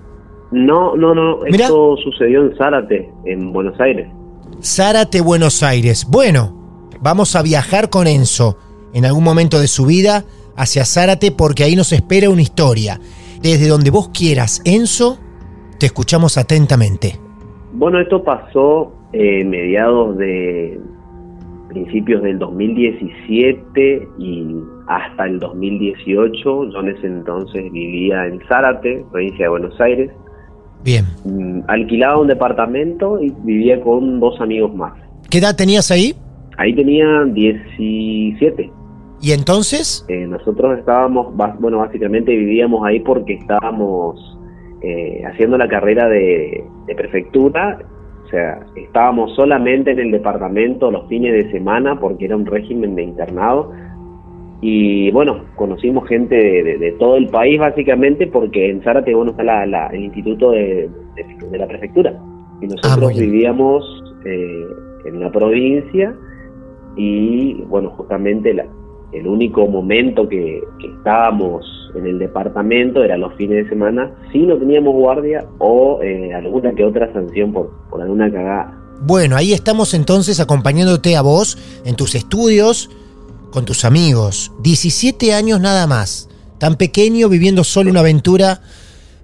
No, 0.52 0.96
no, 0.96 1.16
no, 1.16 1.40
Mirá. 1.50 1.66
esto 1.66 1.98
sucedió 2.04 2.42
en 2.42 2.56
Zárate, 2.58 3.10
en 3.26 3.52
Buenos 3.52 3.80
Aires. 3.80 4.08
Zárate, 4.62 5.20
Buenos 5.22 5.64
Aires. 5.64 6.06
Bueno, 6.08 6.92
vamos 7.02 7.36
a 7.36 7.42
viajar 7.42 7.90
con 7.90 8.06
Enzo 8.06 8.60
en 8.96 9.06
algún 9.06 9.24
momento 9.24 9.60
de 9.60 9.68
su 9.68 9.86
vida 9.86 10.24
hacia 10.56 10.86
Zárate 10.86 11.32
porque 11.32 11.64
ahí 11.64 11.76
nos 11.76 11.92
espera 11.92 12.30
una 12.30 12.42
historia. 12.42 13.00
desde 13.42 13.68
donde 13.68 13.92
vos 13.92 14.10
quieras. 14.10 14.62
Enzo, 14.66 15.20
te 15.78 15.86
escuchamos 15.86 16.36
atentamente. 16.36 17.20
Bueno, 17.74 18.00
esto 18.00 18.24
pasó 18.24 18.92
eh, 19.14 19.44
mediados 19.44 20.18
de 20.18 20.80
principios 21.68 22.24
del 22.24 22.40
2017 22.40 24.08
y 24.18 24.56
hasta 24.88 25.26
el 25.26 25.40
2018. 25.40 26.72
Yo 26.72 26.80
en 26.80 26.88
ese 26.88 27.06
entonces 27.06 27.72
vivía 27.72 28.26
en 28.26 28.40
Zárate, 28.48 29.06
provincia 29.12 29.46
de 29.46 29.50
Buenos 29.50 29.80
Aires. 29.80 30.10
Bien. 30.84 31.06
Mm, 31.26 31.60
Alquilaba 31.68 32.18
un 32.18 32.28
departamento 32.28 33.22
y 33.22 33.32
vivía 33.44 33.80
con 33.82 34.20
dos 34.20 34.40
amigos 34.42 34.74
más. 34.74 34.94
¿Qué 35.30 35.38
edad 35.40 35.56
tenías 35.56 35.92
ahí? 35.92 36.16
Ahí 36.58 36.74
tenía 36.74 37.26
17. 37.26 38.72
¿Y 39.22 39.32
entonces? 39.32 40.06
Eh, 40.10 40.28
nosotros 40.28 40.78
estábamos, 40.78 41.34
bueno, 41.60 41.80
básicamente 41.80 42.36
vivíamos 42.36 42.86
ahí 42.86 43.00
porque 43.00 43.34
estábamos 43.34 44.38
eh, 44.82 45.24
haciendo 45.26 45.58
la 45.58 45.68
carrera 45.68 46.08
de, 46.10 46.64
de 46.86 46.96
prefectura. 46.96 47.80
O 48.26 48.28
sea, 48.30 48.66
estábamos 48.76 49.34
solamente 49.36 49.92
en 49.92 50.00
el 50.00 50.12
departamento 50.12 50.92
los 50.92 51.08
fines 51.08 51.32
de 51.34 51.52
semana 51.52 52.00
porque 52.00 52.26
era 52.26 52.36
un 52.36 52.46
régimen 52.46 52.96
de 52.96 53.04
internado. 53.04 53.72
Y 54.62 55.12
bueno, 55.12 55.42
conocimos 55.56 56.08
gente 56.08 56.36
de, 56.36 56.64
de- 56.64 56.78
de 56.78 56.92
todo 56.94 57.18
el 57.18 57.28
país 57.28 57.60
básicamente 57.60 58.26
porque 58.28 58.70
en 58.70 58.82
Zárate, 58.82 59.14
bueno, 59.14 59.32
está 59.32 59.44
la- 59.44 59.66
la- 59.66 59.88
el 59.88 60.04
instituto 60.06 60.52
de, 60.52 60.90
la 61.52 61.68
prefectura. 61.68 62.20
Y 62.62 62.68
nosotros 62.68 63.00
muy 63.00 63.14
bien. 63.14 63.32
vivíamos 63.32 64.04
eh, 64.26 64.66
en 65.06 65.20
la 65.20 65.32
provincia 65.32 66.16
y 66.96 67.54
bueno, 67.70 67.90
justamente 67.92 68.54
la- 68.54 68.66
el 69.12 69.28
único 69.28 69.68
momento 69.68 70.28
que, 70.28 70.64
que 70.80 70.88
estábamos 70.88 71.66
en 71.96 72.06
el 72.06 72.20
departamento 72.20 73.04
era 73.04 73.18
los 73.18 73.34
fines 73.36 73.64
de 73.64 73.70
semana, 73.70 74.12
si 74.32 74.40
no 74.40 74.58
teníamos 74.58 74.94
guardia 74.94 75.46
o 75.60 76.02
eh, 76.04 76.34
alguna 76.34 76.74
que 76.74 76.84
otra 76.84 77.12
sanción 77.14 77.54
por, 77.54 77.72
por 77.90 78.02
alguna 78.02 78.32
cagada. 78.32 78.78
Bueno, 79.02 79.36
ahí 79.36 79.54
estamos 79.54 79.94
entonces 79.94 80.40
acompañándote 80.40 81.16
a 81.16 81.22
vos 81.22 81.58
en 81.86 81.96
tus 81.96 82.16
estudios 82.16 82.90
con 83.52 83.66
tus 83.66 83.86
amigos. 83.86 84.52
17 84.64 85.34
años 85.34 85.60
nada 85.60 85.88
más. 85.88 86.30
Tan 86.60 86.76
pequeño, 86.76 87.30
viviendo 87.30 87.64
solo 87.64 87.92
una 87.92 88.00
aventura 88.00 88.60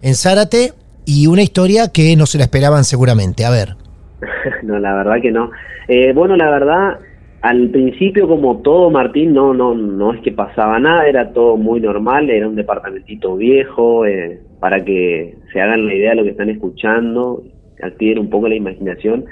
en 0.01 0.15
Zárate 0.15 0.73
y 1.05 1.27
una 1.27 1.41
historia 1.41 1.91
que 1.91 2.15
no 2.15 2.25
se 2.25 2.37
la 2.37 2.45
esperaban 2.45 2.83
seguramente. 2.83 3.45
A 3.45 3.49
ver. 3.49 3.75
no, 4.63 4.79
la 4.79 4.93
verdad 4.93 5.21
que 5.21 5.31
no. 5.31 5.51
Eh, 5.87 6.13
bueno, 6.13 6.35
la 6.35 6.49
verdad, 6.49 6.99
al 7.41 7.69
principio 7.69 8.27
como 8.27 8.61
todo, 8.61 8.91
Martín, 8.91 9.33
no, 9.33 9.53
no, 9.53 9.73
no 9.73 10.13
es 10.13 10.21
que 10.21 10.31
pasaba 10.31 10.79
nada, 10.79 11.07
era 11.07 11.33
todo 11.33 11.57
muy 11.57 11.81
normal, 11.81 12.29
era 12.29 12.47
un 12.47 12.55
departamentito 12.55 13.35
viejo, 13.35 14.05
eh, 14.05 14.39
para 14.59 14.85
que 14.85 15.37
se 15.51 15.59
hagan 15.59 15.87
la 15.87 15.95
idea 15.95 16.11
de 16.11 16.17
lo 16.17 16.23
que 16.23 16.29
están 16.29 16.49
escuchando, 16.49 17.41
activen 17.81 18.19
un 18.19 18.29
poco 18.29 18.47
la 18.47 18.55
imaginación, 18.55 19.25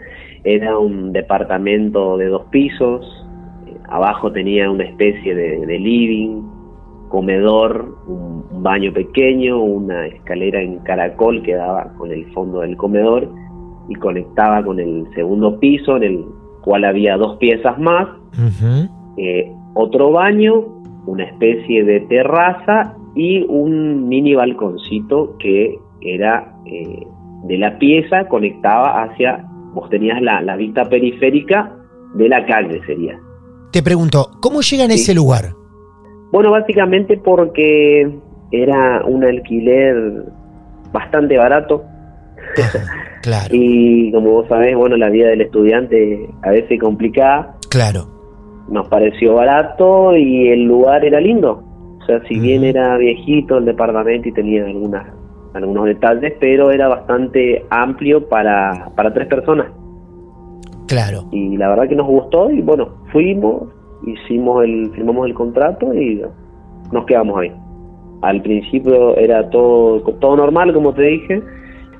era 0.43 0.79
un 0.79 1.13
departamento 1.13 2.17
de 2.17 2.27
dos 2.27 2.45
pisos, 2.49 3.05
eh, 3.67 3.73
abajo 3.89 4.31
tenía 4.31 4.71
una 4.71 4.85
especie 4.85 5.35
de, 5.35 5.77
living, 5.77 6.41
comedor, 7.09 7.95
un, 8.07 8.43
un 8.49 8.63
baño 8.63 8.91
pequeño, 8.91 9.61
una 9.61 10.07
escalera 10.07 10.59
en 10.59 10.79
caracol 10.79 11.43
que 11.43 11.53
daba 11.53 11.93
con 11.99 12.11
el 12.11 12.25
fondo 12.33 12.61
del 12.61 12.75
comedor 12.75 13.29
y 13.87 13.93
conectaba 13.95 14.63
con 14.63 14.79
el 14.79 15.05
segundo 15.13 15.59
piso 15.59 15.97
en 15.97 16.03
el 16.03 16.25
cual 16.61 16.85
había 16.85 17.17
dos 17.17 17.37
piezas 17.37 17.79
más, 17.79 18.07
eh, 19.17 19.51
otro 19.73 20.11
baño, 20.11 20.65
una 21.05 21.25
especie 21.25 21.83
de 21.83 22.01
terraza 22.01 22.95
y 23.15 23.43
un 23.47 24.07
mini 24.07 24.35
balconcito 24.35 25.35
que 25.39 25.79
era 26.01 26.53
eh, 26.65 27.05
de 27.43 27.57
la 27.57 27.77
pieza, 27.79 28.27
conectaba 28.27 29.03
hacia, 29.03 29.45
vos 29.73 29.89
tenías 29.89 30.21
la, 30.21 30.41
la 30.41 30.55
vista 30.55 30.85
periférica 30.85 31.75
de 32.15 32.29
la 32.29 32.45
calle 32.45 32.81
sería. 32.85 33.19
Te 33.71 33.83
pregunto, 33.83 34.31
¿cómo 34.41 34.61
llegan 34.61 34.91
a 34.91 34.95
ese 34.95 35.13
lugar? 35.13 35.53
Bueno, 36.31 36.51
básicamente 36.51 37.17
porque 37.17 38.09
era 38.51 39.03
un 39.05 39.23
alquiler 39.23 40.25
bastante 40.91 41.37
barato, 41.37 41.83
claro, 43.21 43.47
Y 43.51 44.11
como 44.11 44.31
vos 44.31 44.47
sabés, 44.47 44.75
bueno, 44.75 44.97
la 44.97 45.09
vida 45.09 45.29
del 45.29 45.41
estudiante 45.41 46.29
a 46.43 46.51
veces 46.51 46.79
complicada, 46.79 47.55
claro. 47.69 48.07
nos 48.69 48.87
pareció 48.87 49.35
barato 49.35 50.15
y 50.15 50.49
el 50.49 50.63
lugar 50.63 51.05
era 51.05 51.19
lindo. 51.19 51.63
O 52.01 52.05
sea, 52.05 52.21
si 52.27 52.39
bien 52.39 52.63
era 52.63 52.97
viejito 52.97 53.57
el 53.57 53.65
departamento 53.65 54.29
y 54.29 54.31
tenía 54.31 54.65
algunas, 54.65 55.05
algunos 55.53 55.85
detalles, 55.85 56.33
pero 56.39 56.71
era 56.71 56.87
bastante 56.87 57.65
amplio 57.69 58.27
para, 58.27 58.89
para 58.95 59.13
tres 59.13 59.27
personas. 59.27 59.67
Claro. 60.87 61.25
Y 61.31 61.55
la 61.55 61.69
verdad 61.69 61.87
que 61.87 61.95
nos 61.95 62.07
gustó 62.07 62.49
y 62.49 62.61
bueno, 62.61 62.89
fuimos, 63.11 63.69
hicimos 64.07 64.63
el, 64.63 64.91
firmamos 64.95 65.27
el 65.27 65.35
contrato 65.35 65.93
y 65.93 66.21
nos 66.91 67.05
quedamos 67.05 67.39
ahí. 67.39 67.51
Al 68.21 68.41
principio 68.41 69.15
era 69.15 69.49
todo, 69.49 70.01
todo 70.19 70.35
normal, 70.35 70.73
como 70.73 70.93
te 70.93 71.03
dije, 71.03 71.41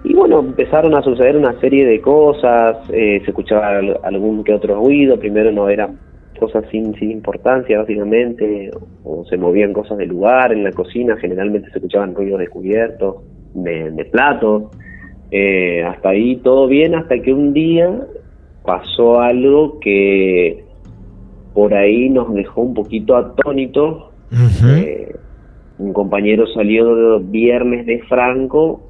y 0.03 0.13
bueno, 0.13 0.39
empezaron 0.39 0.95
a 0.95 1.01
suceder 1.01 1.35
una 1.35 1.59
serie 1.59 1.85
de 1.85 1.99
cosas, 2.01 2.77
eh, 2.91 3.19
se 3.23 3.31
escuchaba 3.31 3.77
al- 3.77 3.99
algún 4.03 4.43
que 4.43 4.53
otro 4.53 4.75
ruido, 4.75 5.19
primero 5.19 5.51
no 5.51 5.69
eran 5.69 5.97
cosas 6.39 6.63
sin, 6.71 6.93
sin 6.95 7.11
importancia 7.11 7.79
básicamente, 7.79 8.71
o 9.03 9.25
se 9.25 9.35
movían 9.37 9.73
cosas 9.73 9.97
del 9.97 10.09
lugar, 10.09 10.53
en 10.53 10.63
la 10.63 10.71
cocina 10.71 11.17
generalmente 11.17 11.69
se 11.69 11.77
escuchaban 11.77 12.15
ruidos 12.15 12.39
de 12.39 12.47
cubiertos, 12.47 13.17
de, 13.53 13.91
de 13.91 14.05
platos, 14.05 14.63
eh, 15.31 15.83
hasta 15.83 16.09
ahí 16.09 16.37
todo 16.37 16.67
bien, 16.67 16.95
hasta 16.95 17.19
que 17.21 17.33
un 17.33 17.53
día 17.53 17.93
pasó 18.63 19.19
algo 19.19 19.79
que 19.79 20.63
por 21.53 21.73
ahí 21.73 22.09
nos 22.09 22.33
dejó 22.33 22.61
un 22.61 22.73
poquito 22.73 23.17
atónitos. 23.17 24.05
Eh, 24.77 25.15
un 25.77 25.91
compañero 25.93 26.45
salió 26.47 27.19
viernes 27.19 27.85
de 27.85 27.99
Franco 28.03 28.81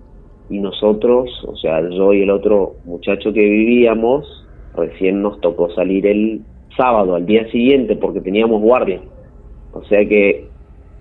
y 0.50 0.60
nosotros, 0.60 1.30
o 1.46 1.56
sea, 1.56 1.82
yo 1.90 2.14
y 2.14 2.24
el 2.24 2.30
otro 2.32 2.76
muchacho 2.86 3.32
que 3.34 3.42
vivíamos, 3.42 4.26
recién 4.76 5.22
nos 5.22 5.40
tocó 5.42 5.70
salir 5.72 6.08
el 6.08 6.42
sábado, 6.76 7.16
al 7.16 7.26
día 7.26 7.50
siguiente, 7.52 7.96
porque 7.96 8.22
teníamos 8.22 8.62
guardia. 8.62 9.02
O 9.74 9.84
sea 9.84 10.06
que 10.08 10.48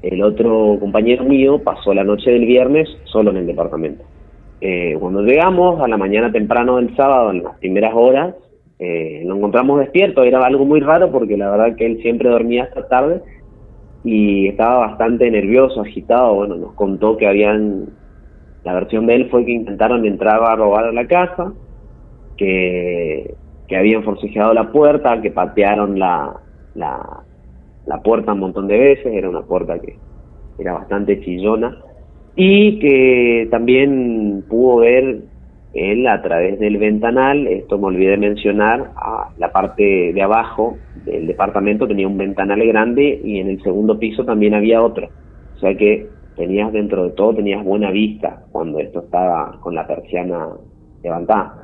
el 0.03 0.23
otro 0.23 0.77
compañero 0.79 1.25
mío 1.25 1.61
pasó 1.63 1.95
la 1.95 2.05
noche 2.05 2.31
del 2.31 2.47
viernes 2.47 2.89
solo 3.05 3.31
en 3.31 3.39
el 3.39 3.47
departamento. 3.47 4.05
Eh, 4.61 4.97
cuando 4.99 5.23
llegamos 5.23 5.81
a 5.81 5.89
la 5.89 5.97
mañana 5.97 6.33
temprano 6.33 6.77
del 6.77 6.95
sábado, 6.97 7.31
en 7.31 7.45
las 7.45 7.57
primeras 7.59 7.93
horas, 7.95 8.35
eh, 8.79 9.23
lo 9.25 9.37
encontramos 9.37 9.81
despierto. 9.81 10.23
Era 10.23 10.45
algo 10.45 10.65
muy 10.65 10.81
raro 10.81 11.11
porque 11.11 11.37
la 11.37 11.51
verdad 11.51 11.77
que 11.77 11.87
él 11.87 12.01
siempre 12.03 12.29
dormía 12.29 12.65
hasta 12.65 12.89
tarde 12.89 13.23
y 14.05 14.49
estaba 14.49 14.89
bastante 14.89 15.31
nervioso, 15.31 15.81
agitado. 15.81 16.35
Bueno, 16.35 16.57
nos 16.57 16.75
contó 16.75 17.17
que 17.17 17.27
habían. 17.27 17.87
La 18.69 18.75
versión 18.75 19.07
de 19.07 19.15
él 19.15 19.31
fue 19.31 19.47
que 19.47 19.53
intentaron 19.53 20.05
entrar 20.05 20.43
a 20.43 20.55
robar 20.55 20.85
a 20.85 20.93
la 20.93 21.07
casa, 21.07 21.55
que, 22.37 23.35
habían 23.75 24.03
forcejeado 24.03 24.53
la 24.53 24.71
puerta, 24.71 25.23
que 25.23 25.31
patearon 25.31 25.99
la, 25.99 26.35
la, 26.75 27.25
la 27.87 28.03
puerta 28.03 28.35
un 28.35 28.41
montón 28.41 28.69
de 28.69 28.79
veces. 28.79 29.07
Era 29.07 29.31
una 29.31 29.41
puerta 29.41 29.79
que 29.79 29.97
era 30.59 30.75
bastante 30.75 31.19
chillona 31.23 31.79
y 32.37 32.79
que 32.79 33.49
también 33.51 34.45
pudo 34.51 34.77
ver 34.81 35.21
él 35.73 36.07
a 36.07 36.21
través 36.21 36.61
del 36.61 36.77
ventanal, 36.77 37.47
esto 37.47 37.79
me 37.79 37.87
olvidé 37.87 38.19
mencionar, 38.19 38.91
la 39.39 39.51
parte 39.51 40.13
de 40.13 40.23
abajo 40.23 40.77
del 41.07 41.27
departamento 41.27 41.89
tenía 41.89 42.07
un 42.07 42.19
ventanal 42.19 42.63
grande 42.67 43.19
y 43.25 43.39
en 43.39 43.49
el 43.49 43.63
segundo 43.63 43.99
piso 43.99 44.27
también 44.27 44.53
había 44.53 44.83
otro. 44.83 45.09
O 45.57 45.59
sea 45.59 45.75
que 45.75 46.18
tenías 46.39 46.73
dentro 46.73 47.05
de 47.05 47.11
todo, 47.11 47.35
tenías 47.35 47.63
buena 47.65 47.91
vista 47.91 48.45
cuando 48.51 48.79
esto 48.79 49.01
estaba 49.01 49.59
con 49.61 49.75
la 49.75 49.87
persiana 49.87 50.47
levantada. 51.03 51.55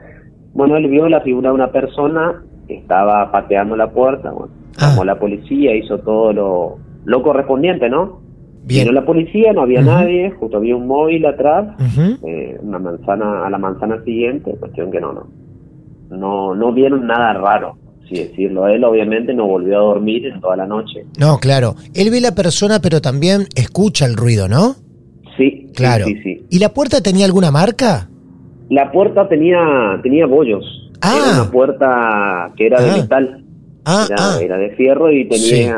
Bueno, 0.52 0.76
él 0.76 0.88
vio 0.88 1.08
la 1.08 1.22
figura 1.22 1.48
de 1.48 1.54
una 1.54 1.72
persona 1.72 2.42
que 2.68 2.76
estaba 2.76 3.30
pateando 3.32 3.76
la 3.76 3.90
puerta, 3.90 4.30
bueno, 4.30 4.52
Ah. 4.78 4.88
llamó 4.90 5.02
a 5.02 5.06
la 5.06 5.18
policía, 5.18 5.74
hizo 5.76 5.98
todo 6.00 6.32
lo, 6.32 6.76
lo 7.04 7.22
correspondiente, 7.22 7.88
¿no? 7.88 8.18
Bien. 8.64 8.84
Vino 8.84 8.92
la 8.92 9.06
policía, 9.06 9.52
no 9.52 9.62
había 9.62 9.82
nadie, 9.82 10.30
justo 10.32 10.56
había 10.56 10.74
un 10.74 10.86
móvil 10.86 11.24
atrás, 11.26 11.76
eh, 12.26 12.58
una 12.62 12.78
manzana 12.78 13.46
a 13.46 13.50
la 13.50 13.58
manzana 13.58 14.02
siguiente, 14.04 14.56
cuestión 14.58 14.90
que 14.90 15.00
no, 15.00 15.12
no, 15.12 15.26
no, 16.10 16.54
no 16.54 16.72
vieron 16.72 17.06
nada 17.06 17.34
raro, 17.34 17.76
si 18.08 18.16
decirlo. 18.16 18.66
Él 18.68 18.84
obviamente 18.84 19.32
no 19.34 19.46
volvió 19.46 19.76
a 19.78 19.82
dormir 19.82 20.26
en 20.26 20.40
toda 20.40 20.56
la 20.56 20.66
noche. 20.66 21.04
No, 21.18 21.38
claro. 21.38 21.74
Él 21.94 22.10
ve 22.10 22.20
la 22.20 22.34
persona, 22.34 22.80
pero 22.80 23.00
también 23.00 23.46
escucha 23.54 24.06
el 24.06 24.16
ruido, 24.16 24.48
¿no? 24.48 24.76
Sí, 25.36 25.70
Claro. 25.74 26.06
sí, 26.06 26.16
sí. 26.22 26.44
¿Y 26.50 26.58
la 26.58 26.72
puerta 26.72 27.00
tenía 27.00 27.24
alguna 27.26 27.50
marca? 27.50 28.08
La 28.70 28.90
puerta 28.92 29.28
tenía, 29.28 29.58
tenía 30.02 30.26
bollos. 30.26 30.64
Ah. 31.00 31.16
Era 31.16 31.42
una 31.42 31.50
puerta 31.50 32.52
que 32.56 32.66
era 32.66 32.78
Ah. 32.78 32.82
de 32.82 32.92
metal, 33.02 33.44
Ah, 33.84 34.06
era, 34.08 34.16
ah. 34.18 34.38
era 34.40 34.56
de 34.56 34.70
fierro 34.76 35.12
y 35.12 35.28
tenía, 35.28 35.76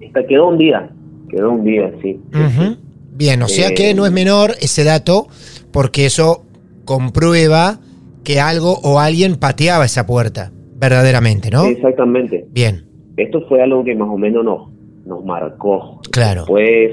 esta 0.00 0.26
quedó 0.26 0.48
un 0.48 0.58
día, 0.58 0.90
quedó 1.28 1.52
un 1.52 1.64
día, 1.64 1.92
sí. 2.02 2.18
sí. 2.32 2.76
Bien, 3.12 3.42
o 3.42 3.48
sea 3.48 3.68
Eh, 3.68 3.74
que 3.74 3.94
no 3.94 4.04
es 4.06 4.12
menor 4.12 4.54
ese 4.60 4.82
dato, 4.82 5.28
porque 5.72 6.06
eso 6.06 6.44
comprueba 6.84 7.78
que 8.24 8.40
algo 8.40 8.78
o 8.82 8.98
alguien 8.98 9.36
pateaba 9.36 9.84
esa 9.84 10.06
puerta, 10.06 10.50
verdaderamente, 10.78 11.50
¿no? 11.50 11.64
Exactamente. 11.64 12.46
Bien, 12.52 12.84
Esto 13.16 13.40
fue 13.48 13.62
algo 13.62 13.84
que 13.84 13.94
más 13.94 14.08
o 14.08 14.18
menos 14.18 14.44
nos, 14.44 14.68
nos 15.06 15.24
marcó. 15.24 16.00
claro. 16.10 16.42
Después, 16.42 16.92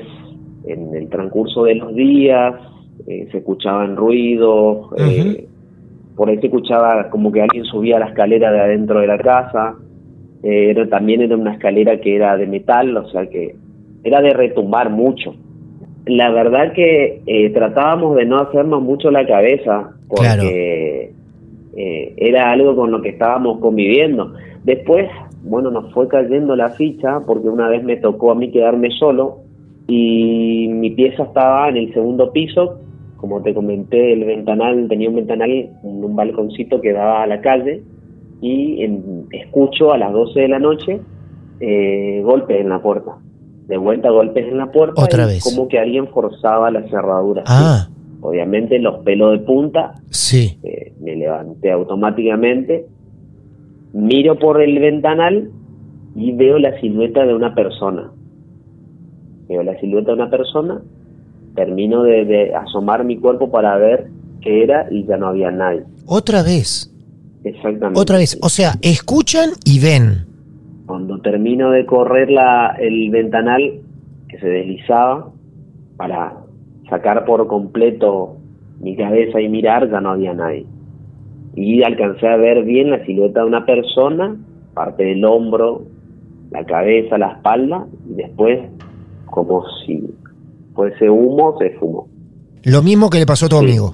en 0.65 0.96
el 0.96 1.10
transcurso 1.10 1.63
de 1.65 1.76
los 1.76 1.93
días, 1.96 2.56
eh, 3.08 3.28
se 3.32 3.39
escuchaban 3.39 3.96
ruidos, 3.98 4.88
eh, 4.98 5.48
por 6.15 6.30
ahí 6.30 6.38
se 6.39 6.48
escuchaba 6.48 7.10
como 7.10 7.32
que 7.32 7.41
alguien 7.41 7.65
subía 7.65 8.00
la 8.00 8.08
escalera 8.08 8.52
de 8.52 8.62
adentro 8.62 9.00
de 9.02 9.08
la 9.08 9.17
casa, 9.17 9.76
eh, 10.43 10.72
era, 10.72 10.88
también 10.88 11.22
era 11.22 11.36
una 11.36 11.54
escalera 11.54 12.00
que 12.00 12.15
era 12.15 12.38
de 12.38 12.48
metal, 12.48 12.96
o 12.98 13.10
sea 13.10 13.28
que 13.28 13.56
era 14.04 14.22
de 14.22 14.32
retumbar 14.32 14.89
mucho. 14.89 15.36
La 16.06 16.30
verdad 16.32 16.74
que 16.74 17.22
eh, 17.26 17.50
tratábamos 17.52 18.17
de 18.17 18.26
no 18.26 18.39
hacernos 18.39 18.82
mucho 18.82 19.10
la 19.10 19.26
cabeza, 19.26 19.91
porque 20.10 21.13
eh, 21.76 22.14
era 22.18 22.52
algo 22.52 22.76
con 22.76 22.92
lo 22.92 23.02
que 23.02 23.10
estábamos 23.10 23.60
conviviendo. 23.60 24.34
Después, 24.64 25.10
bueno, 25.44 25.72
nos 25.72 25.92
fue 25.94 26.08
cayendo 26.08 26.56
la 26.56 26.70
ficha, 26.72 27.22
porque 27.26 27.50
una 27.50 27.68
vez 27.70 27.84
me 27.84 27.98
tocó 27.98 28.32
a 28.32 28.36
mí 28.36 28.52
quedarme 28.52 28.90
solo, 28.92 29.40
y 29.88 30.68
mi 30.70 30.92
pieza 30.92 31.24
estaba 31.24 31.68
en 31.70 31.78
el 31.78 31.94
segundo 31.94 32.32
piso, 32.32 32.80
como 33.18 33.42
te 33.42 33.54
comenté, 33.54 34.14
el 34.14 34.24
ventanal, 34.26 34.88
tenía 34.88 35.10
un 35.10 35.16
ventanal, 35.16 35.70
un, 35.84 36.04
un 36.04 36.16
balconcito 36.16 36.80
que 36.82 36.94
daba 36.94 37.24
a 37.24 37.28
la 37.28 37.42
calle, 37.42 37.84
y 38.42 38.84
en- 38.84 39.26
escucho 39.32 39.92
a 39.94 39.98
las 39.98 40.12
12 40.12 40.40
de 40.42 40.48
la 40.48 40.60
noche 40.60 41.00
eh, 41.60 42.22
golpes 42.24 42.60
en 42.60 42.70
la 42.70 42.82
puerta. 42.82 43.18
De 43.68 43.78
vuelta 43.78 44.10
golpes 44.10 44.46
en 44.48 44.58
la 44.58 44.72
puerta. 44.72 45.02
Otra 45.02 45.24
y 45.24 45.28
vez. 45.28 45.44
Como 45.44 45.68
que 45.70 45.80
alguien 45.80 46.08
forzaba 46.10 46.70
la 46.72 46.82
cerradura. 46.90 47.44
Ah, 47.48 47.88
Sí. 47.88 47.94
Obviamente 48.26 48.80
los 48.80 49.04
pelos 49.04 49.34
de 49.34 49.40
punta, 49.46 49.96
sí. 50.10 50.58
eh, 50.64 50.94
me 51.02 51.14
levanté 51.18 51.72
automáticamente, 51.74 52.86
miro 53.92 54.40
por 54.40 54.62
el 54.62 54.80
ventanal 54.80 55.52
y 56.16 56.32
veo 56.32 56.58
la 56.58 56.80
silueta 56.80 57.26
de 57.26 57.36
una 57.36 57.54
persona. 57.54 58.12
Veo 59.50 59.62
la 59.62 59.78
silueta 59.82 60.12
de 60.12 60.14
una 60.14 60.30
persona, 60.30 60.82
termino 61.54 62.04
de, 62.04 62.24
de 62.24 62.56
asomar 62.56 63.04
mi 63.04 63.18
cuerpo 63.18 63.52
para 63.52 63.76
ver 63.78 64.08
qué 64.40 64.64
era 64.64 64.88
y 64.90 65.06
ya 65.06 65.18
no 65.18 65.28
había 65.28 65.52
nadie. 65.52 65.84
Otra 66.06 66.44
vez, 66.44 66.90
Exactamente. 67.44 68.00
otra 68.00 68.18
vez. 68.20 68.40
O 68.42 68.48
sea, 68.48 68.76
escuchan 68.82 69.50
y 69.66 69.82
ven. 69.82 70.26
Cuando 70.86 71.20
termino 71.20 71.72
de 71.72 71.86
correr 71.86 72.30
la, 72.32 72.76
el 72.80 73.10
ventanal 73.10 73.82
que 74.30 74.40
se 74.40 74.48
deslizaba 74.48 75.30
para 75.98 76.38
sacar 76.89 77.26
por 77.26 77.48
completo 77.48 78.38
mi 78.80 78.96
cabeza 78.96 79.39
y 79.39 79.50
mirar, 79.50 79.89
ya 79.89 80.02
no 80.02 80.12
había 80.12 80.34
nadie. 80.34 80.65
Y 81.56 81.84
alcancé 81.84 82.28
a 82.28 82.36
ver 82.38 82.63
bien 82.63 82.89
la 82.91 83.06
silueta 83.06 83.41
de 83.41 83.46
una 83.48 83.65
persona, 83.65 84.36
parte 84.74 85.04
del 85.04 85.24
hombro, 85.24 85.84
la 86.52 86.65
cabeza, 86.65 87.17
la 87.17 87.34
espalda, 87.34 87.86
y 88.10 88.13
después, 88.15 88.60
como 89.26 89.63
si 89.86 90.04
fuese 90.74 91.10
humo, 91.10 91.56
se 91.60 91.72
fumó. 91.72 92.08
Lo 92.63 92.82
mismo 92.82 93.10
que 93.10 93.19
le 93.19 93.26
pasó 93.26 93.46
a 93.46 93.50
tu 93.50 93.58
Sí. 93.60 93.65
amigo. 93.65 93.93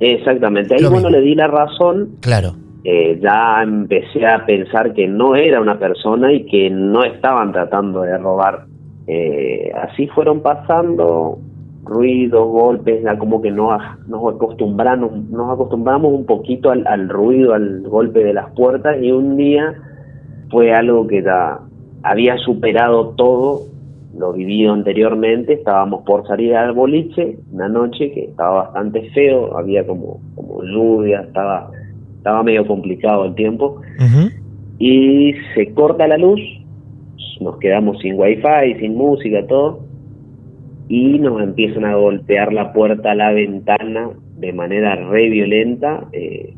Exactamente. 0.00 0.74
Ahí, 0.74 0.82
Lo 0.82 0.90
bueno, 0.90 1.08
mismo. 1.08 1.18
le 1.20 1.24
di 1.26 1.34
la 1.34 1.46
razón 1.46 2.10
Claro. 2.20 2.52
eh, 2.84 3.18
ya 3.22 3.62
empecé 3.62 4.26
a 4.26 4.44
pensar 4.44 4.92
que 4.94 5.08
no 5.08 5.34
era 5.34 5.60
una 5.60 5.78
persona 5.78 6.32
y 6.32 6.44
que 6.46 6.70
no 6.70 7.02
estaban 7.04 7.52
tratando 7.52 8.02
de 8.02 8.16
robar. 8.18 8.66
Eh, 9.06 9.70
así 9.74 10.06
fueron 10.08 10.40
pasando 10.40 11.38
ruidos, 11.86 12.46
golpes, 12.48 13.02
ya 13.02 13.16
como 13.18 13.40
que 13.40 13.50
no, 13.50 13.76
nos 14.08 14.34
acostumbramos, 14.34 15.12
nos 15.30 15.52
acostumbramos 15.52 16.12
un 16.12 16.26
poquito 16.26 16.70
al, 16.70 16.86
al 16.86 17.08
ruido, 17.08 17.54
al 17.54 17.82
golpe 17.82 18.24
de 18.24 18.34
las 18.34 18.50
puertas 18.52 18.96
y 19.00 19.12
un 19.12 19.36
día 19.36 19.74
fue 20.50 20.72
algo 20.72 21.06
que 21.06 21.22
ya 21.22 21.60
había 22.02 22.36
superado 22.38 23.14
todo 23.16 23.62
lo 24.18 24.32
vivido 24.32 24.72
anteriormente, 24.72 25.54
estábamos 25.54 26.02
por 26.04 26.26
salir 26.26 26.54
al 26.54 26.72
boliche 26.72 27.36
una 27.52 27.68
noche 27.68 28.10
que 28.12 28.24
estaba 28.24 28.64
bastante 28.64 29.10
feo, 29.10 29.56
había 29.56 29.86
como, 29.86 30.20
como 30.34 30.62
lluvia, 30.62 31.20
estaba, 31.20 31.70
estaba 32.16 32.42
medio 32.42 32.66
complicado 32.66 33.26
el 33.26 33.34
tiempo, 33.34 33.80
y 34.78 35.34
se 35.54 35.72
corta 35.74 36.06
la 36.06 36.16
luz, 36.16 36.40
nos 37.40 37.58
quedamos 37.58 37.98
sin 38.00 38.18
wifi, 38.18 38.74
sin 38.80 38.96
música, 38.96 39.46
todo, 39.46 39.80
y 40.88 41.18
nos 41.18 41.42
empiezan 41.42 41.84
a 41.84 41.96
golpear 41.96 42.52
la 42.52 42.72
puerta, 42.72 43.14
la 43.14 43.32
ventana 43.32 44.10
de 44.36 44.52
manera 44.52 44.94
re 44.96 45.28
violenta. 45.30 46.04
eh, 46.12 46.54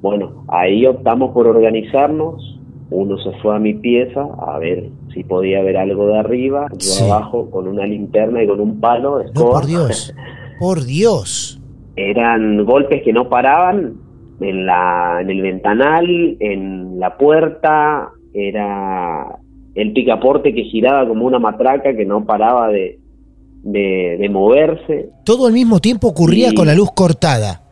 bueno, 0.00 0.44
ahí 0.48 0.86
optamos 0.86 1.32
por 1.32 1.48
organizarnos, 1.48 2.60
uno 2.90 3.18
se 3.18 3.32
fue 3.42 3.56
a 3.56 3.58
mi 3.58 3.74
pieza 3.74 4.24
a 4.46 4.58
ver 4.60 4.90
si 5.12 5.24
podía 5.24 5.60
ver 5.62 5.76
algo 5.76 6.06
de 6.06 6.18
arriba, 6.18 6.66
yo 6.72 6.78
Sí. 6.78 7.04
abajo 7.10 7.50
con 7.50 7.66
una 7.66 7.84
linterna 7.84 8.42
y 8.42 8.46
con 8.46 8.60
un 8.60 8.78
palo 8.80 9.18
de 9.18 9.24
No, 9.34 9.50
por 9.50 9.66
Dios. 9.66 10.14
Por 10.60 10.84
Dios. 10.84 11.60
Eran 11.96 12.64
golpes 12.64 13.02
que 13.02 13.12
no 13.12 13.28
paraban 13.28 13.94
en 14.40 14.66
la 14.66 15.18
en 15.20 15.30
el 15.30 15.42
ventanal, 15.42 16.36
en 16.38 17.00
la 17.00 17.16
puerta, 17.18 18.10
era 18.32 19.36
el 19.74 19.92
picaporte 19.92 20.54
que 20.54 20.62
giraba 20.62 21.08
como 21.08 21.26
una 21.26 21.40
matraca 21.40 21.96
que 21.96 22.04
no 22.04 22.24
paraba 22.24 22.68
de, 22.68 23.00
de, 23.62 24.16
de 24.18 24.28
moverse. 24.28 25.10
Todo 25.24 25.46
al 25.46 25.52
mismo 25.52 25.80
tiempo 25.80 26.08
ocurría 26.08 26.52
con 26.54 26.66
la 26.66 26.74
luz 26.74 26.90
cortada. 26.94 27.62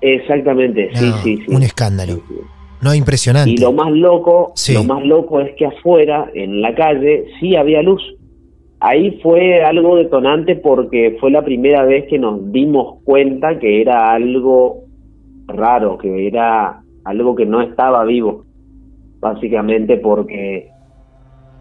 Exactamente, 0.00 0.90
sí, 0.94 1.06
No, 1.06 1.16
sí, 1.18 1.36
sí. 1.38 1.54
Un 1.54 1.62
escándalo. 1.62 2.14
Sí, 2.14 2.22
sí. 2.28 2.34
No, 2.82 2.94
impresionante. 2.94 3.52
Y 3.52 3.56
lo 3.56 3.72
más 3.72 3.90
loco, 3.90 4.52
lo 4.72 4.84
más 4.84 5.04
loco 5.04 5.40
es 5.40 5.54
que 5.56 5.66
afuera, 5.66 6.30
en 6.34 6.60
la 6.60 6.74
calle, 6.74 7.24
sí 7.40 7.56
había 7.56 7.82
luz. 7.82 8.02
Ahí 8.80 9.18
fue 9.22 9.64
algo 9.64 9.96
detonante 9.96 10.56
porque 10.56 11.16
fue 11.18 11.30
la 11.30 11.42
primera 11.42 11.84
vez 11.84 12.06
que 12.08 12.18
nos 12.18 12.52
dimos 12.52 13.02
cuenta 13.04 13.58
que 13.58 13.80
era 13.80 14.12
algo 14.12 14.84
raro, 15.46 15.96
que 15.96 16.26
era 16.26 16.82
algo 17.04 17.34
que 17.34 17.46
no 17.46 17.62
estaba 17.62 18.04
vivo. 18.04 18.44
Básicamente 19.20 19.96
porque 19.96 20.68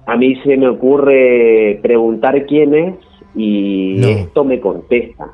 a 0.06 0.18
mí 0.18 0.36
se 0.44 0.58
me 0.58 0.68
ocurre 0.68 1.80
preguntar 1.82 2.46
quién 2.46 2.76
es 2.76 2.96
y 3.36 3.96
No. 3.98 4.08
esto 4.08 4.44
me 4.44 4.60
contesta. 4.60 5.34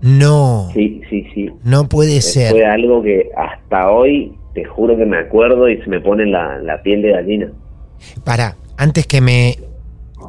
No, 0.00 0.68
Sí, 0.74 1.00
sí, 1.08 1.24
sí. 1.34 1.48
no 1.64 1.88
puede 1.88 2.16
Eh, 2.16 2.22
ser. 2.22 2.50
Fue 2.50 2.64
algo 2.64 3.02
que 3.02 3.30
hasta 3.36 3.90
hoy 3.90 4.32
te 4.54 4.64
juro 4.64 4.96
que 4.96 5.06
me 5.06 5.16
acuerdo 5.18 5.68
y 5.68 5.78
se 5.80 5.88
me 5.88 6.00
pone 6.00 6.26
la, 6.26 6.58
la 6.58 6.82
piel 6.82 7.02
de 7.02 7.12
gallina. 7.12 7.52
Para, 8.24 8.56
antes 8.76 9.06
que 9.06 9.20
me 9.20 9.58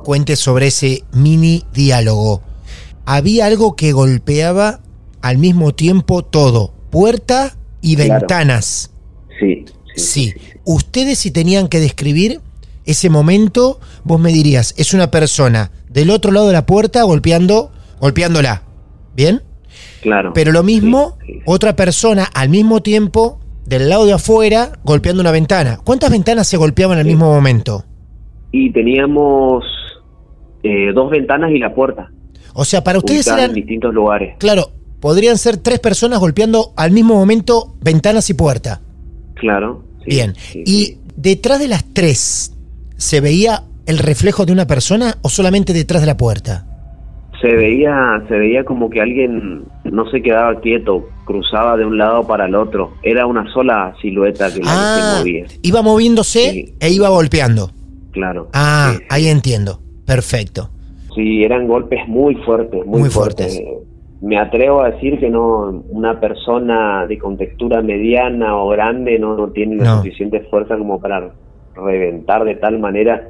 cuentes 0.04 0.40
sobre 0.40 0.68
ese 0.68 1.04
mini 1.14 1.64
diálogo, 1.74 2.42
había 3.06 3.48
algo 3.48 3.76
que 3.76 3.92
golpeaba 3.94 4.80
al 5.22 5.38
mismo 5.40 5.74
tiempo 5.74 6.24
todo, 6.24 6.74
puerta 6.92 7.56
y 7.82 7.96
Claro. 7.96 8.20
ventanas. 8.20 8.92
Sí, 9.40 9.66
sí. 9.96 10.04
Sí. 10.32 10.34
Ustedes 10.66 11.18
si 11.18 11.32
tenían 11.32 11.68
que 11.68 11.80
describir 11.80 12.40
ese 12.86 13.10
momento, 13.10 13.80
vos 14.04 14.20
me 14.20 14.32
dirías, 14.32 14.76
es 14.78 14.94
una 14.94 15.10
persona 15.10 15.72
del 15.94 16.10
otro 16.10 16.32
lado 16.32 16.48
de 16.48 16.54
la 16.54 16.66
puerta 16.66 17.04
golpeando, 17.04 17.72
golpeándola. 18.00 18.64
¿Bien? 19.16 19.42
Claro. 20.02 20.32
Pero 20.34 20.52
lo 20.52 20.64
mismo, 20.64 21.18
Sí, 21.26 21.34
sí. 21.34 21.40
otra 21.46 21.76
persona 21.76 22.26
al 22.34 22.50
mismo 22.50 22.82
tiempo, 22.82 23.40
del 23.66 23.90
lado 23.90 24.06
de 24.06 24.14
afuera, 24.14 24.74
golpeando 24.84 25.22
una 25.22 25.32
ventana. 25.32 25.80
¿Cuántas 25.84 26.12
ventanas 26.12 26.48
se 26.48 26.58
golpeaban 26.58 26.98
al 26.98 27.06
Sí. 27.06 27.10
mismo 27.12 27.32
momento? 27.34 27.86
Y 28.52 28.72
teníamos 28.72 29.64
eh, 30.64 30.92
dos 30.94 31.10
ventanas 31.12 31.52
y 31.52 31.60
la 31.60 31.74
puerta. 31.76 32.10
O 32.54 32.64
sea, 32.66 32.84
para 32.84 32.98
ustedes 33.00 33.22
ubicadas 33.22 33.40
en 33.40 33.44
eran, 33.46 33.56
distintos 33.56 33.94
lugares. 33.94 34.36
claro, 34.40 34.72
podrían 35.02 35.38
ser 35.38 35.58
tres 35.58 35.80
personas 35.80 36.20
golpeando 36.20 36.72
al 36.78 36.92
mismo 36.92 37.16
momento 37.16 37.76
ventanas 37.82 38.30
y 38.30 38.34
puerta. 38.34 38.80
Claro. 39.36 39.84
sí, 40.04 40.10
Bien. 40.12 40.34
sí, 40.38 40.64
y 40.66 40.98
detrás 41.18 41.60
de 41.60 41.68
las 41.68 41.84
tres, 41.94 42.54
¿se 42.96 43.20
veía 43.22 43.64
el 43.86 43.98
reflejo 44.00 44.46
de 44.46 44.54
una 44.54 44.66
persona 44.68 45.16
o 45.22 45.30
solamente 45.30 45.74
detrás 45.74 46.02
de 46.02 46.08
la 46.08 46.18
puerta? 46.18 46.66
se 47.42 47.54
veía, 47.54 48.24
se 48.30 48.38
veía 48.38 48.64
como 48.64 48.90
que 48.90 49.02
alguien 49.02 49.64
no 49.84 50.10
se 50.10 50.22
quedaba 50.22 50.62
quieto, 50.62 51.10
cruzaba 51.26 51.76
de 51.76 51.84
un 51.86 51.98
lado 51.98 52.26
para 52.26 52.46
el 52.46 52.56
otro. 52.56 52.94
Era 53.04 53.26
una 53.28 53.52
sola 53.52 53.94
silueta 54.02 54.46
que 54.48 54.60
la 54.60 54.64
que 54.64 54.70
Ah, 54.70 55.12
se 55.16 55.20
movía. 55.20 55.46
iba 55.62 55.82
moviéndose 55.82 56.40
Sí. 56.52 56.76
e 56.80 56.90
iba 56.92 57.10
golpeando. 57.10 57.70
Claro. 58.12 58.48
Ah, 58.54 58.94
Sí, 58.98 59.04
ahí 59.10 59.28
entiendo. 59.28 59.82
Perfecto. 60.06 60.70
Sí, 61.16 61.44
eran 61.44 61.68
golpes 61.68 62.08
muy 62.08 62.36
fuertes, 62.36 62.86
muy, 62.86 63.02
Muy 63.02 63.10
fuertes. 63.10 63.54
fuertes. 63.62 63.88
Me 64.22 64.40
atrevo 64.40 64.82
a 64.82 64.92
decir 64.92 65.20
que 65.20 65.30
no 65.30 65.84
una 65.90 66.22
persona 66.22 67.06
de 67.08 67.18
contextura 67.20 67.82
mediana 67.82 68.56
o 68.56 68.70
grande 68.70 69.20
no, 69.20 69.36
no 69.36 69.50
tiene 69.50 69.76
la 69.84 69.98
suficiente 69.98 70.40
fuerza 70.50 70.78
como 70.78 71.02
para 71.02 71.30
reventar 71.76 72.46
de 72.46 72.56
tal 72.56 72.80
manera 72.80 73.28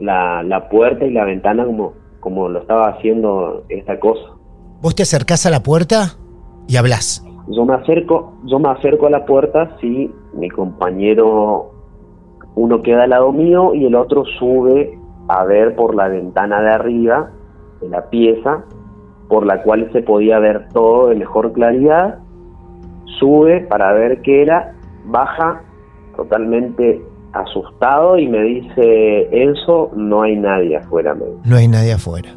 la, 0.00 0.42
la 0.42 0.68
puerta 0.68 1.04
y 1.04 1.12
la 1.12 1.24
ventana 1.24 1.64
como, 1.64 1.92
como 2.20 2.48
lo 2.48 2.60
estaba 2.60 2.88
haciendo 2.88 3.64
esta 3.68 4.00
cosa. 4.00 4.30
Vos 4.80 4.94
te 4.94 5.02
acercás 5.02 5.46
a 5.46 5.50
la 5.50 5.62
puerta 5.62 6.16
y 6.66 6.76
hablas. 6.76 7.24
Yo 7.48 7.64
me 7.64 7.74
acerco, 7.74 8.34
yo 8.44 8.58
me 8.58 8.70
acerco 8.70 9.06
a 9.06 9.10
la 9.10 9.24
puerta, 9.26 9.76
sí, 9.80 10.10
mi 10.32 10.48
compañero, 10.48 11.72
uno 12.54 12.82
queda 12.82 13.04
al 13.04 13.10
lado 13.10 13.32
mío 13.32 13.74
y 13.74 13.86
el 13.86 13.94
otro 13.94 14.24
sube 14.38 14.98
a 15.28 15.44
ver 15.44 15.74
por 15.74 15.94
la 15.94 16.08
ventana 16.08 16.60
de 16.60 16.70
arriba 16.70 17.30
de 17.80 17.88
la 17.88 18.08
pieza, 18.08 18.64
por 19.28 19.46
la 19.46 19.62
cual 19.62 19.90
se 19.92 20.02
podía 20.02 20.38
ver 20.38 20.68
todo 20.72 21.08
de 21.08 21.16
mejor 21.16 21.52
claridad, 21.52 22.18
sube 23.18 23.60
para 23.62 23.92
ver 23.92 24.22
qué 24.22 24.42
era, 24.42 24.74
baja 25.06 25.62
totalmente 26.16 27.02
asustado 27.32 28.18
y 28.18 28.26
me 28.28 28.42
dice, 28.42 29.28
Enzo, 29.42 29.90
no 29.96 30.22
hay 30.22 30.36
nadie 30.36 30.76
afuera. 30.76 31.14
Me. 31.14 31.24
No 31.44 31.56
hay 31.56 31.68
nadie 31.68 31.92
afuera. 31.92 32.30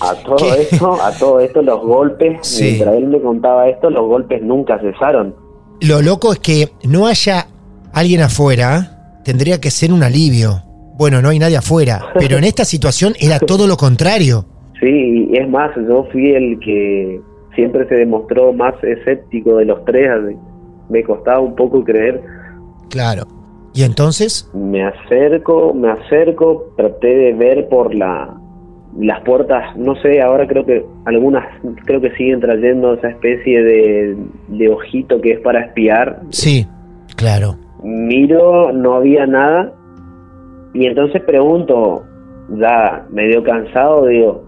A 0.00 0.14
todo 0.24 0.36
¿Qué? 0.36 0.62
esto, 0.62 1.00
a 1.02 1.12
todo 1.12 1.40
esto, 1.40 1.62
los 1.62 1.80
golpes, 1.80 2.38
Sí. 2.42 2.64
mientras 2.64 2.94
él 2.96 3.06
me 3.08 3.20
contaba 3.20 3.68
esto, 3.68 3.90
los 3.90 4.06
golpes 4.06 4.42
nunca 4.42 4.78
cesaron. 4.80 5.34
Lo 5.80 6.02
loco 6.02 6.32
es 6.32 6.38
que 6.40 6.68
no 6.88 7.06
haya 7.06 7.46
alguien 7.92 8.20
afuera, 8.22 9.20
tendría 9.24 9.60
que 9.60 9.70
ser 9.70 9.92
un 9.92 10.02
alivio. 10.02 10.62
Bueno, 10.96 11.22
no 11.22 11.28
hay 11.28 11.38
nadie 11.38 11.56
afuera, 11.56 12.00
pero 12.18 12.38
en 12.38 12.44
esta 12.44 12.64
situación 12.64 13.14
era 13.20 13.38
todo 13.38 13.66
lo 13.66 13.76
contrario. 13.76 14.44
Sí, 14.80 15.30
es 15.32 15.48
más, 15.48 15.70
yo 15.76 16.06
fui 16.12 16.30
el 16.32 16.58
que 16.60 17.20
siempre 17.54 17.88
se 17.88 17.94
demostró 17.94 18.52
más 18.52 18.74
escéptico 18.82 19.56
de 19.58 19.64
los 19.66 19.84
tres, 19.84 20.10
me 20.88 21.02
costaba 21.04 21.40
un 21.40 21.54
poco 21.54 21.82
creer. 21.84 22.20
Claro. 22.90 23.22
¿Y 23.74 23.82
entonces? 23.82 24.48
Me 24.54 24.84
acerco, 24.84 25.74
me 25.74 25.90
acerco, 25.90 26.72
traté 26.76 27.08
de 27.08 27.32
ver 27.34 27.68
por 27.68 27.94
la 27.94 28.40
las 28.96 29.22
puertas, 29.22 29.76
no 29.76 29.96
sé, 29.96 30.22
ahora 30.22 30.46
creo 30.46 30.64
que 30.64 30.84
algunas 31.04 31.44
creo 31.84 32.00
que 32.00 32.12
siguen 32.12 32.38
trayendo 32.38 32.94
esa 32.94 33.08
especie 33.08 33.60
de, 33.60 34.16
de 34.46 34.68
ojito 34.68 35.20
que 35.20 35.32
es 35.32 35.40
para 35.40 35.62
espiar. 35.62 36.20
Sí, 36.30 36.64
claro. 37.16 37.56
Miro, 37.82 38.70
no 38.72 38.94
había 38.94 39.26
nada 39.26 39.72
y 40.74 40.86
entonces 40.86 41.22
pregunto, 41.22 42.04
ya 42.50 43.06
medio 43.10 43.42
cansado, 43.42 44.06
digo, 44.06 44.44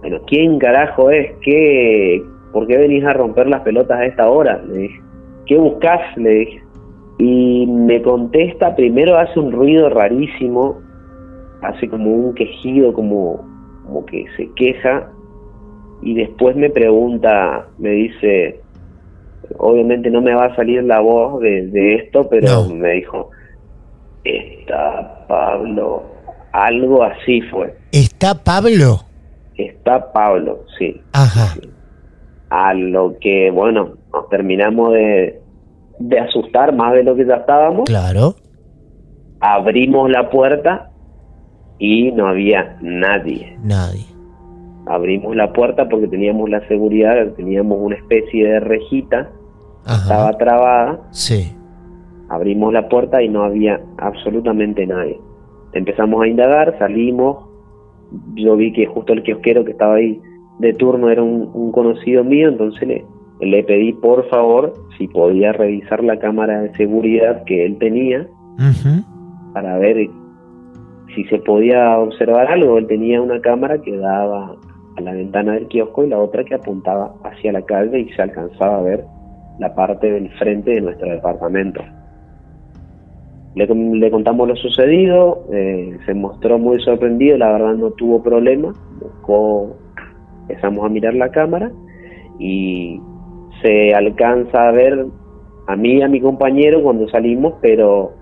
bueno, 0.00 0.18
¿quién 0.26 0.58
carajo 0.58 1.10
es? 1.10 1.30
¿Qué, 1.42 2.22
¿Por 2.52 2.66
qué 2.66 2.76
venís 2.76 3.04
a 3.04 3.12
romper 3.12 3.46
las 3.48 3.62
pelotas 3.62 3.98
a 3.98 4.06
esta 4.06 4.28
hora? 4.28 4.62
Le 4.66 4.78
dije, 4.78 5.00
¿qué 5.46 5.58
buscas? 5.58 6.00
Le 6.16 6.30
dije. 6.30 6.62
Y 7.18 7.66
me 7.66 8.02
contesta, 8.02 8.74
primero 8.74 9.16
hace 9.18 9.38
un 9.38 9.52
ruido 9.52 9.88
rarísimo, 9.90 10.80
hace 11.62 11.88
como 11.88 12.10
un 12.10 12.34
quejido, 12.34 12.92
como, 12.92 13.44
como 13.84 14.04
que 14.06 14.24
se 14.36 14.50
queja, 14.54 15.08
y 16.02 16.14
después 16.14 16.56
me 16.56 16.68
pregunta, 16.70 17.66
me 17.78 17.90
dice, 17.90 18.60
obviamente 19.58 20.10
no 20.10 20.20
me 20.20 20.34
va 20.34 20.46
a 20.46 20.56
salir 20.56 20.82
la 20.82 21.00
voz 21.00 21.40
de, 21.40 21.68
de 21.68 21.94
esto, 21.96 22.28
pero 22.28 22.64
No. 22.66 22.74
me 22.74 22.92
dijo, 22.94 23.30
está 24.24 25.26
Pablo, 25.28 26.02
algo 26.52 27.02
así 27.04 27.40
fue, 27.42 27.74
¿Está 27.92 28.34
Pablo? 28.42 29.00
está 29.56 30.12
Pablo, 30.12 30.64
sí. 30.78 31.00
Ajá. 31.12 31.54
A 32.50 32.74
lo 32.74 33.16
que, 33.20 33.50
bueno, 33.50 33.90
nos 34.12 34.28
terminamos 34.28 34.92
de, 34.94 35.40
de 35.98 36.18
asustar 36.18 36.74
más 36.74 36.94
de 36.94 37.04
lo 37.04 37.14
que 37.14 37.26
ya 37.26 37.36
estábamos. 37.36 37.84
Claro. 37.84 38.34
abrimos 39.40 40.10
la 40.10 40.30
puerta 40.30 40.90
y 41.78 42.12
no 42.12 42.28
había 42.28 42.76
nadie. 42.80 43.56
Nadie. 43.62 44.06
Abrimos 44.86 45.34
la 45.36 45.52
puerta 45.52 45.88
porque 45.88 46.08
teníamos 46.08 46.48
la 46.50 46.66
seguridad, 46.68 47.14
teníamos 47.36 47.78
una 47.80 47.96
especie 47.96 48.46
de 48.46 48.60
rejita, 48.60 49.30
estaba 49.86 50.32
trabada. 50.38 51.00
Sí. 51.10 51.52
Abrimos 52.28 52.72
la 52.72 52.88
puerta 52.88 53.22
y 53.22 53.28
no 53.28 53.44
había 53.44 53.80
absolutamente 53.98 54.86
nadie. 54.86 55.20
Empezamos 55.72 56.22
a 56.22 56.28
indagar, 56.28 56.76
salimos. 56.78 57.48
Yo 58.34 58.56
vi 58.56 58.72
que 58.72 58.86
justo 58.86 59.12
el 59.12 59.22
kiosquero 59.22 59.64
que 59.64 59.72
estaba 59.72 59.96
ahí 59.96 60.20
de 60.58 60.72
turno 60.74 61.10
era 61.10 61.22
un, 61.22 61.50
un 61.52 61.72
conocido 61.72 62.22
mío, 62.24 62.48
entonces 62.48 62.86
le, 62.86 63.04
le 63.46 63.64
pedí 63.64 63.92
por 63.92 64.28
favor 64.28 64.72
si 64.96 65.08
podía 65.08 65.52
revisar 65.52 66.02
la 66.04 66.18
cámara 66.18 66.62
de 66.62 66.74
seguridad 66.74 67.42
que 67.44 67.66
él 67.66 67.76
tenía 67.78 68.26
para 69.52 69.78
ver 69.78 70.08
si 71.14 71.24
se 71.24 71.38
podía 71.38 71.98
observar 71.98 72.46
algo. 72.46 72.78
Él 72.78 72.86
tenía 72.86 73.20
una 73.20 73.40
cámara 73.40 73.78
que 73.78 73.96
daba 73.96 74.54
a 74.96 75.00
la 75.00 75.12
ventana 75.12 75.54
del 75.54 75.66
kiosco 75.66 76.04
y 76.04 76.08
la 76.08 76.18
otra 76.18 76.44
que 76.44 76.54
apuntaba 76.54 77.14
hacia 77.24 77.52
la 77.52 77.62
calle 77.62 78.00
y 78.00 78.12
se 78.12 78.22
alcanzaba 78.22 78.78
a 78.78 78.82
ver 78.82 79.04
la 79.58 79.74
parte 79.74 80.10
del 80.10 80.30
frente 80.38 80.72
de 80.72 80.80
nuestro 80.80 81.10
departamento. 81.10 81.82
Le 83.54 84.10
contamos 84.10 84.48
lo 84.48 84.56
sucedido, 84.56 85.44
eh, 85.52 85.98
se 86.06 86.14
mostró 86.14 86.58
muy 86.58 86.80
sorprendido, 86.82 87.36
la 87.36 87.52
verdad 87.52 87.74
no 87.74 87.90
tuvo 87.90 88.22
problema, 88.22 88.72
buscó, 88.98 89.76
empezamos 90.42 90.86
a 90.86 90.88
mirar 90.88 91.14
la 91.14 91.30
cámara 91.30 91.70
y 92.38 92.98
se 93.60 93.94
alcanza 93.94 94.68
a 94.68 94.72
ver 94.72 95.06
a 95.66 95.76
mí 95.76 95.98
y 95.98 96.02
a 96.02 96.08
mi 96.08 96.20
compañero 96.20 96.82
cuando 96.82 97.08
salimos, 97.08 97.54
pero 97.60 98.12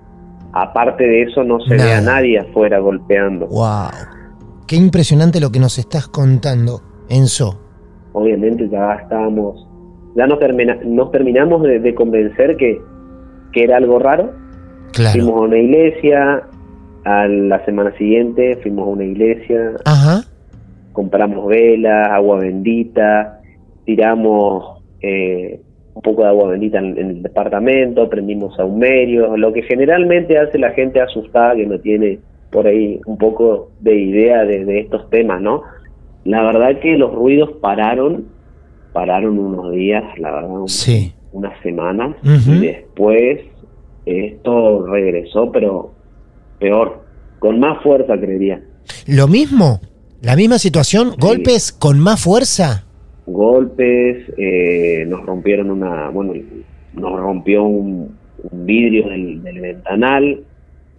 aparte 0.52 1.04
de 1.04 1.22
eso 1.22 1.44
no 1.44 1.60
se 1.60 1.74
ve 1.74 1.92
a 1.92 2.00
nadie 2.00 2.38
afuera 2.38 2.78
golpeando. 2.78 3.46
Wow. 3.46 3.90
Qué 4.66 4.76
impresionante 4.76 5.40
lo 5.40 5.50
que 5.50 5.58
nos 5.60 5.78
estás 5.78 6.08
contando, 6.08 6.80
Enzo. 7.08 7.58
Obviamente 8.12 8.68
ya 8.68 8.94
estábamos, 8.94 9.66
ya 10.16 10.26
nos, 10.26 10.38
termina, 10.38 10.76
nos 10.84 11.10
terminamos 11.10 11.62
de, 11.62 11.78
de 11.78 11.94
convencer 11.94 12.56
que, 12.56 12.80
que 13.52 13.64
era 13.64 13.76
algo 13.76 13.98
raro. 13.98 14.32
Fuimos 15.12 15.36
a 15.36 15.40
una 15.44 15.58
iglesia, 15.58 16.42
a 17.04 17.26
la 17.26 17.64
semana 17.64 17.96
siguiente 17.96 18.58
fuimos 18.62 18.86
a 18.86 18.90
una 18.90 19.04
iglesia, 19.04 19.72
Ajá. 19.84 20.22
compramos 20.92 21.46
velas, 21.46 22.08
agua 22.08 22.38
bendita, 22.38 23.40
tiramos 23.86 24.79
eh, 25.02 25.60
un 25.94 26.02
poco 26.02 26.22
de 26.22 26.28
agua 26.28 26.48
bendita 26.50 26.78
en, 26.78 26.96
en 26.98 27.10
el 27.10 27.22
departamento, 27.22 28.08
prendimos 28.08 28.54
saumerios, 28.56 29.38
lo 29.38 29.52
que 29.52 29.62
generalmente 29.62 30.38
hace 30.38 30.58
la 30.58 30.70
gente 30.70 31.00
asustada 31.00 31.56
que 31.56 31.66
no 31.66 31.78
tiene 31.80 32.18
por 32.50 32.66
ahí 32.66 33.00
un 33.06 33.16
poco 33.18 33.70
de 33.80 33.94
idea 33.96 34.44
de, 34.44 34.64
de 34.64 34.80
estos 34.80 35.08
temas, 35.10 35.40
¿no? 35.40 35.62
La 36.24 36.42
verdad 36.42 36.80
que 36.80 36.96
los 36.96 37.14
ruidos 37.14 37.50
pararon, 37.60 38.26
pararon 38.92 39.38
unos 39.38 39.72
días, 39.72 40.02
la 40.18 40.32
verdad, 40.32 40.50
un- 40.50 40.68
Sí. 40.68 41.12
unas 41.32 41.58
semanas, 41.62 42.16
y 42.24 42.58
después 42.60 43.40
esto 44.06 44.86
regresó, 44.86 45.50
pero 45.52 45.92
peor, 46.58 47.04
con 47.38 47.58
más 47.60 47.82
fuerza, 47.82 48.18
creería. 48.18 48.60
Lo 49.06 49.28
mismo. 49.28 49.80
La 50.22 50.36
misma 50.36 50.58
situación. 50.58 51.12
Golpes 51.18 51.72
con 51.72 51.98
más 51.98 52.22
fuerza. 52.22 52.84
Golpes, 53.32 54.32
eh, 54.36 55.04
nos 55.08 55.24
rompieron 55.24 55.70
una, 55.70 56.08
bueno, 56.10 56.34
nos 56.94 57.20
rompió 57.20 57.64
un, 57.64 58.18
vidrio 58.52 59.08
del, 59.08 59.40
ventanal, 59.60 60.44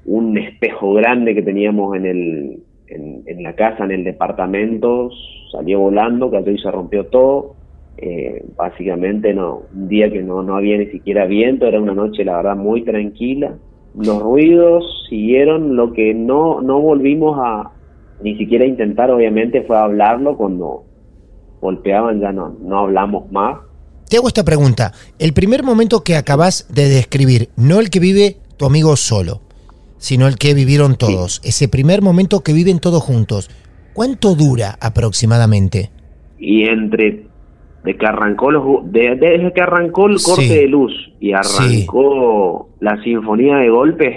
un 0.05 0.37
espejo 0.37 0.93
grande 0.93 1.33
que 1.33 1.41
teníamos 1.41 1.95
en 1.95 2.05
el, 2.05 2.59
en, 2.87 3.23
en 3.25 3.43
la 3.43 3.53
casa, 3.53 3.85
en 3.85 3.91
el 3.91 4.03
departamento, 4.03 5.09
salió 5.51 5.79
volando, 5.79 6.29
cayó 6.29 6.51
y 6.51 6.59
se 6.59 6.69
rompió 6.69 7.05
todo. 7.05 7.55
Eh, 7.97 8.43
básicamente 8.57 9.33
no, 9.33 9.63
un 9.75 9.87
día 9.87 10.09
que 10.09 10.23
no, 10.23 10.41
no 10.41 10.55
había 10.55 10.77
ni 10.77 10.87
siquiera 10.87 11.25
viento, 11.25 11.67
era 11.67 11.79
una 11.79 11.93
noche 11.93 12.23
la 12.23 12.37
verdad 12.37 12.55
muy 12.55 12.83
tranquila. 12.83 13.55
Los 13.95 14.21
ruidos 14.21 15.05
siguieron, 15.09 15.75
lo 15.75 15.93
que 15.93 16.13
no, 16.13 16.61
no 16.61 16.79
volvimos 16.79 17.37
a 17.39 17.71
ni 18.23 18.37
siquiera 18.37 18.65
intentar 18.65 19.11
obviamente 19.11 19.63
fue 19.63 19.77
hablarlo 19.77 20.37
cuando 20.37 20.83
golpeaban, 21.61 22.19
ya 22.19 22.31
no, 22.31 22.55
no 22.61 22.79
hablamos 22.79 23.31
más. 23.31 23.59
Te 24.09 24.17
hago 24.17 24.27
esta 24.27 24.43
pregunta. 24.43 24.91
El 25.19 25.31
primer 25.33 25.63
momento 25.63 26.03
que 26.03 26.17
acabas 26.17 26.67
de 26.69 26.89
describir, 26.89 27.49
no 27.55 27.79
el 27.79 27.89
que 27.89 27.99
vive 27.99 28.37
tu 28.57 28.65
amigo 28.65 28.95
solo, 28.97 29.41
sino 29.97 30.27
el 30.27 30.35
que 30.37 30.53
vivieron 30.53 30.95
todos. 30.95 31.39
Ese 31.45 31.67
primer 31.69 32.01
momento 32.01 32.41
que 32.41 32.51
viven 32.53 32.79
todos 32.79 33.01
juntos. 33.03 33.49
¿Cuánto 33.93 34.35
dura 34.35 34.77
aproximadamente? 34.81 35.91
Y 36.39 36.63
entre 36.63 37.27
de 37.83 37.97
que 37.97 38.05
arrancó 38.05 38.51
los 38.51 38.63
de- 38.91 39.15
desde 39.15 39.53
que 39.53 39.61
arrancó 39.61 40.07
el 40.07 40.21
corte 40.21 40.43
Sí. 40.43 40.49
de 40.49 40.67
luz 40.67 40.91
y 41.19 41.31
arrancó 41.33 42.69
la 42.79 43.01
sinfonía 43.03 43.57
de 43.57 43.69
golpes, 43.69 44.15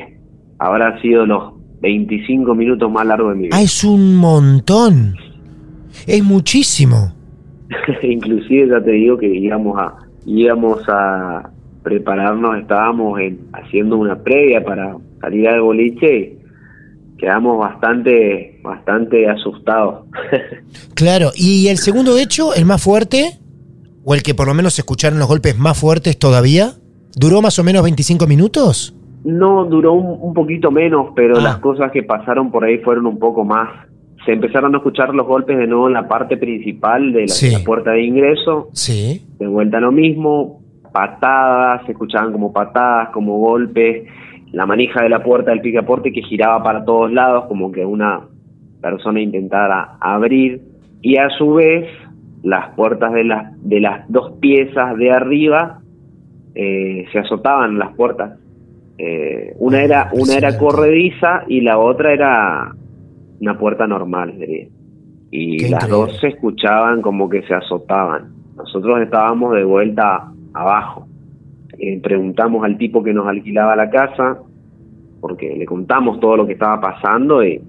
habrá 0.58 1.00
sido 1.00 1.24
los 1.26 1.54
25 1.80 2.54
minutos 2.54 2.90
más 2.90 3.06
largos 3.06 3.30
de 3.30 3.36
mi 3.36 3.42
vida. 3.48 3.56
Ah, 3.56 3.62
es 3.62 3.82
un 3.84 4.16
montón. 4.16 5.16
Es 6.06 6.22
muchísimo. 6.22 7.14
Inclusive 8.02 8.68
ya 8.68 8.80
te 8.82 8.92
digo 8.92 9.16
que 9.18 9.26
íbamos 9.26 9.78
a 9.78 9.94
íbamos 10.26 10.80
a 10.88 11.50
prepararnos, 11.82 12.56
estábamos 12.58 13.20
en- 13.20 13.40
haciendo 13.52 13.96
una 13.98 14.16
previa 14.22 14.64
para 14.64 14.96
salir 15.20 15.46
al 15.48 15.60
boliche 15.60 16.16
y 16.18 16.38
quedamos 17.18 17.58
bastante 17.58 18.58
bastante 18.62 19.28
asustado. 19.28 20.06
Claro, 20.94 21.30
¿y 21.34 21.68
el 21.68 21.78
segundo 21.78 22.18
hecho, 22.18 22.54
el 22.54 22.64
más 22.66 22.82
fuerte? 22.82 23.38
¿O 24.04 24.14
el 24.14 24.22
que 24.22 24.34
por 24.34 24.46
lo 24.46 24.54
menos 24.54 24.74
se 24.74 24.82
escucharon 24.82 25.18
los 25.18 25.28
golpes 25.28 25.58
más 25.58 25.78
fuertes 25.78 26.18
todavía? 26.18 26.72
¿Duró 27.16 27.42
más 27.42 27.58
o 27.58 27.64
menos 27.64 27.82
25 27.82 28.26
minutos? 28.26 28.94
No, 29.24 29.64
duró 29.64 29.92
un, 29.94 30.18
un 30.20 30.34
poquito 30.34 30.70
menos, 30.70 31.08
pero 31.16 31.38
Ah. 31.38 31.42
las 31.42 31.58
cosas 31.58 31.90
que 31.90 32.02
pasaron 32.02 32.50
por 32.50 32.64
ahí 32.64 32.78
fueron 32.78 33.06
un 33.06 33.18
poco 33.18 33.44
más. 33.44 33.68
Se 34.24 34.32
empezaron 34.32 34.74
a 34.74 34.78
escuchar 34.78 35.14
los 35.14 35.26
golpes 35.26 35.56
de 35.58 35.66
nuevo 35.66 35.86
en 35.88 35.94
la 35.94 36.08
parte 36.08 36.36
principal 36.36 37.12
de 37.12 37.22
la, 37.22 37.28
Sí. 37.28 37.50
la 37.52 37.64
puerta 37.64 37.90
de 37.92 38.02
ingreso. 38.02 38.68
Sí. 38.72 39.22
De 39.38 39.46
vuelta 39.46 39.80
lo 39.80 39.92
mismo, 39.92 40.60
patadas, 40.92 41.84
se 41.86 41.92
escuchaban 41.92 42.32
como 42.32 42.52
patadas, 42.52 43.10
como 43.10 43.38
golpes, 43.38 44.04
la 44.52 44.64
manija 44.66 45.02
de 45.02 45.08
la 45.08 45.22
puerta 45.22 45.50
del 45.50 45.60
picaporte 45.60 46.12
que 46.12 46.22
giraba 46.22 46.62
para 46.62 46.84
todos 46.84 47.12
lados, 47.12 47.46
como 47.46 47.72
que 47.72 47.84
una 47.84 48.20
persona 48.80 49.20
intentara 49.20 49.96
abrir, 50.00 50.62
y 51.02 51.16
a 51.16 51.28
su 51.30 51.54
vez 51.54 51.86
las 52.42 52.74
puertas 52.76 53.12
de 53.12 53.24
las, 53.24 53.52
de 53.62 53.80
las 53.80 54.08
dos 54.10 54.32
piezas 54.40 54.96
de 54.96 55.10
arriba 55.10 55.80
eh, 56.54 57.06
se 57.12 57.18
azotaban 57.18 57.78
las 57.78 57.94
puertas. 57.94 58.38
Eh, 58.96 59.54
una 59.58 59.82
era 59.82 60.10
una 60.12 60.34
era 60.34 60.56
corrediza 60.56 61.42
y 61.48 61.62
la 61.62 61.78
otra 61.78 62.12
era 62.12 62.72
una 63.44 63.58
puerta 63.58 63.86
normal 63.86 64.34
sería. 64.38 64.66
y 65.30 65.56
Qué 65.58 65.68
las 65.68 65.84
increíble. 65.84 66.12
dos 66.12 66.20
se 66.20 66.28
escuchaban 66.28 67.02
como 67.02 67.28
que 67.28 67.42
se 67.42 67.54
azotaban 67.54 68.32
nosotros 68.56 69.00
estábamos 69.02 69.54
de 69.54 69.64
vuelta 69.64 70.06
abajo 70.54 71.06
Eh, 71.78 71.98
preguntamos 72.00 72.62
al 72.64 72.78
tipo 72.78 73.02
que 73.02 73.12
nos 73.12 73.26
alquilaba 73.26 73.74
la 73.76 73.88
casa 73.90 74.38
porque 75.20 75.56
le 75.56 75.66
contamos 75.66 76.20
todo 76.20 76.36
lo 76.36 76.46
que 76.46 76.52
estaba 76.52 76.78
pasando 76.80 77.42
y, 77.42 77.60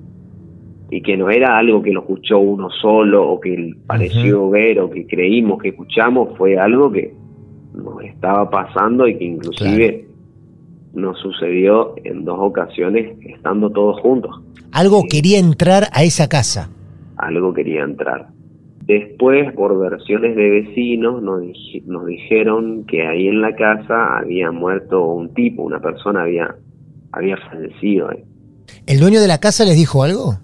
y 0.92 1.02
que 1.02 1.18
no 1.18 1.30
era 1.30 1.58
algo 1.58 1.82
que 1.82 1.92
lo 1.92 2.02
escuchó 2.02 2.38
uno 2.40 2.70
solo 2.70 3.18
o 3.32 3.40
que 3.40 3.74
pareció 3.88 4.50
ver 4.52 4.80
o 4.80 4.90
que 4.90 5.08
creímos 5.08 5.58
que 5.62 5.70
escuchamos 5.70 6.38
fue 6.38 6.58
algo 6.68 6.92
que 6.92 7.14
nos 7.74 8.04
estaba 8.04 8.48
pasando 8.50 9.08
y 9.08 9.18
que 9.18 9.24
inclusive 9.26 10.06
nos 10.94 11.18
sucedió 11.20 11.96
en 12.04 12.24
dos 12.26 12.38
ocasiones 12.40 13.18
estando 13.26 13.70
todos 13.72 14.00
juntos. 14.02 14.32
Algo 14.76 15.04
quería 15.10 15.40
entrar 15.40 15.88
a 15.94 16.04
esa 16.04 16.28
casa. 16.28 16.70
Algo 17.18 17.54
quería 17.54 17.84
entrar. 17.84 18.28
Después, 18.86 19.52
por 19.54 19.80
versiones 19.80 20.36
de 20.36 20.50
vecinos, 20.50 21.24
nos, 21.24 21.42
dij- 21.42 21.84
nos 21.86 22.06
dijeron 22.06 22.84
que 22.86 23.08
ahí 23.08 23.28
en 23.28 23.42
la 23.42 23.56
casa 23.56 24.18
había 24.18 24.52
muerto 24.52 25.02
un 25.08 25.34
tipo, 25.34 25.64
una 25.64 25.80
persona 25.80 26.24
había, 26.24 26.56
había 27.14 27.38
fallecido. 27.50 28.10
ahí. 28.10 28.24
¿El 28.86 29.00
dueño 29.00 29.22
de 29.22 29.28
la 29.28 29.40
casa 29.40 29.64
les 29.64 29.76
dijo 29.78 30.04
algo? 30.04 30.36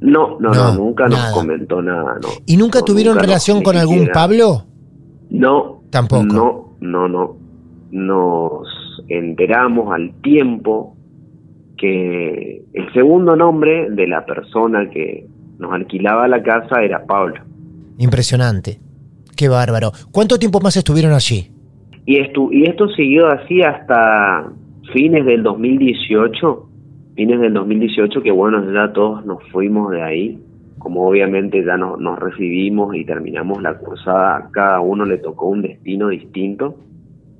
No, 0.00 0.38
no, 0.40 0.50
No, 0.50 0.72
no, 0.72 0.74
nunca 0.74 1.08
nada. 1.08 1.30
nos 1.30 1.38
comentó 1.40 1.80
nada, 1.82 2.18
no. 2.22 2.28
¿Y 2.46 2.56
nunca 2.58 2.80
No, 2.80 2.84
tuvieron 2.84 3.14
nunca, 3.14 3.26
relación 3.26 3.62
con 3.62 3.76
algún 3.76 3.94
siquiera. 4.00 4.14
Pablo? 4.14 4.64
No, 5.30 5.82
Tampoco. 5.90 6.22
No, 6.24 6.74
no, 6.80 7.08
no. 7.08 7.36
Nos 7.90 8.68
enteramos 9.08 9.92
al 9.92 10.12
tiempo 10.22 10.96
que 11.80 12.62
el 12.74 12.92
segundo 12.92 13.34
nombre 13.36 13.88
de 13.90 14.06
la 14.06 14.24
persona 14.26 14.88
que 14.90 15.26
nos 15.58 15.72
alquilaba 15.72 16.28
la 16.28 16.42
casa 16.42 16.82
era 16.82 17.04
Pablo. 17.06 17.42
Impresionante. 17.98 18.78
Qué 19.36 19.48
bárbaro. 19.48 19.92
¿Cuánto 20.12 20.38
tiempo 20.38 20.60
más 20.60 20.76
estuvieron 20.76 21.12
allí? 21.12 21.50
Y 22.04 22.18
esto, 22.18 22.48
y 22.52 22.64
esto 22.64 22.88
siguió 22.88 23.28
así 23.28 23.62
hasta 23.62 24.50
fines 24.92 25.24
del 25.24 25.42
2018, 25.42 26.68
fines 27.14 27.40
del 27.40 27.54
2018 27.54 28.22
que 28.22 28.30
bueno, 28.30 28.62
ya 28.72 28.92
todos 28.92 29.24
nos 29.24 29.42
fuimos 29.50 29.90
de 29.92 30.02
ahí, 30.02 30.38
como 30.78 31.06
obviamente 31.06 31.64
ya 31.64 31.76
no- 31.76 31.96
nos 31.96 32.18
recibimos 32.18 32.94
y 32.94 33.04
terminamos 33.04 33.62
la 33.62 33.78
cursada, 33.78 34.36
a 34.36 34.50
cada 34.50 34.80
uno 34.80 35.04
le 35.04 35.18
tocó 35.18 35.48
un 35.48 35.62
destino 35.62 36.08
distinto, 36.08 36.76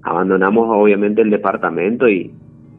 abandonamos 0.03 0.68
obviamente 0.70 1.22
el 1.22 1.30
departamento 1.30 2.09
y 2.09 2.30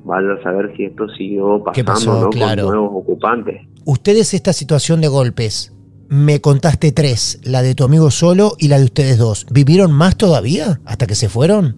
vaya 0.04 0.34
a 0.40 0.44
saber 0.44 0.74
si 0.76 0.86
esto 0.86 1.08
siguió 1.10 1.64
¿Qué 1.74 1.84
pasando 1.84 2.14
pasó? 2.14 2.24
¿no? 2.26 2.30
Claro. 2.30 2.64
con 2.66 2.74
nuevos 2.76 2.92
ocupantes. 3.04 3.62
Ustedes 3.86 4.34
esta 4.34 4.54
situación 4.54 5.02
de 5.02 5.08
golpes, 5.08 5.76
me 6.10 6.42
contaste 6.42 6.92
tres, 6.92 7.40
la 7.44 7.62
de 7.62 7.74
tu 7.76 7.84
amigo 7.84 8.12
solo 8.12 8.52
y 8.60 8.68
la 8.68 8.78
de 8.80 8.86
ustedes 8.86 9.18
dos. 9.18 9.46
¿Vivieron 9.52 9.92
más 9.92 10.18
todavía 10.18 10.80
hasta 10.86 11.08
que 11.08 11.16
se 11.16 11.30
fueron? 11.30 11.76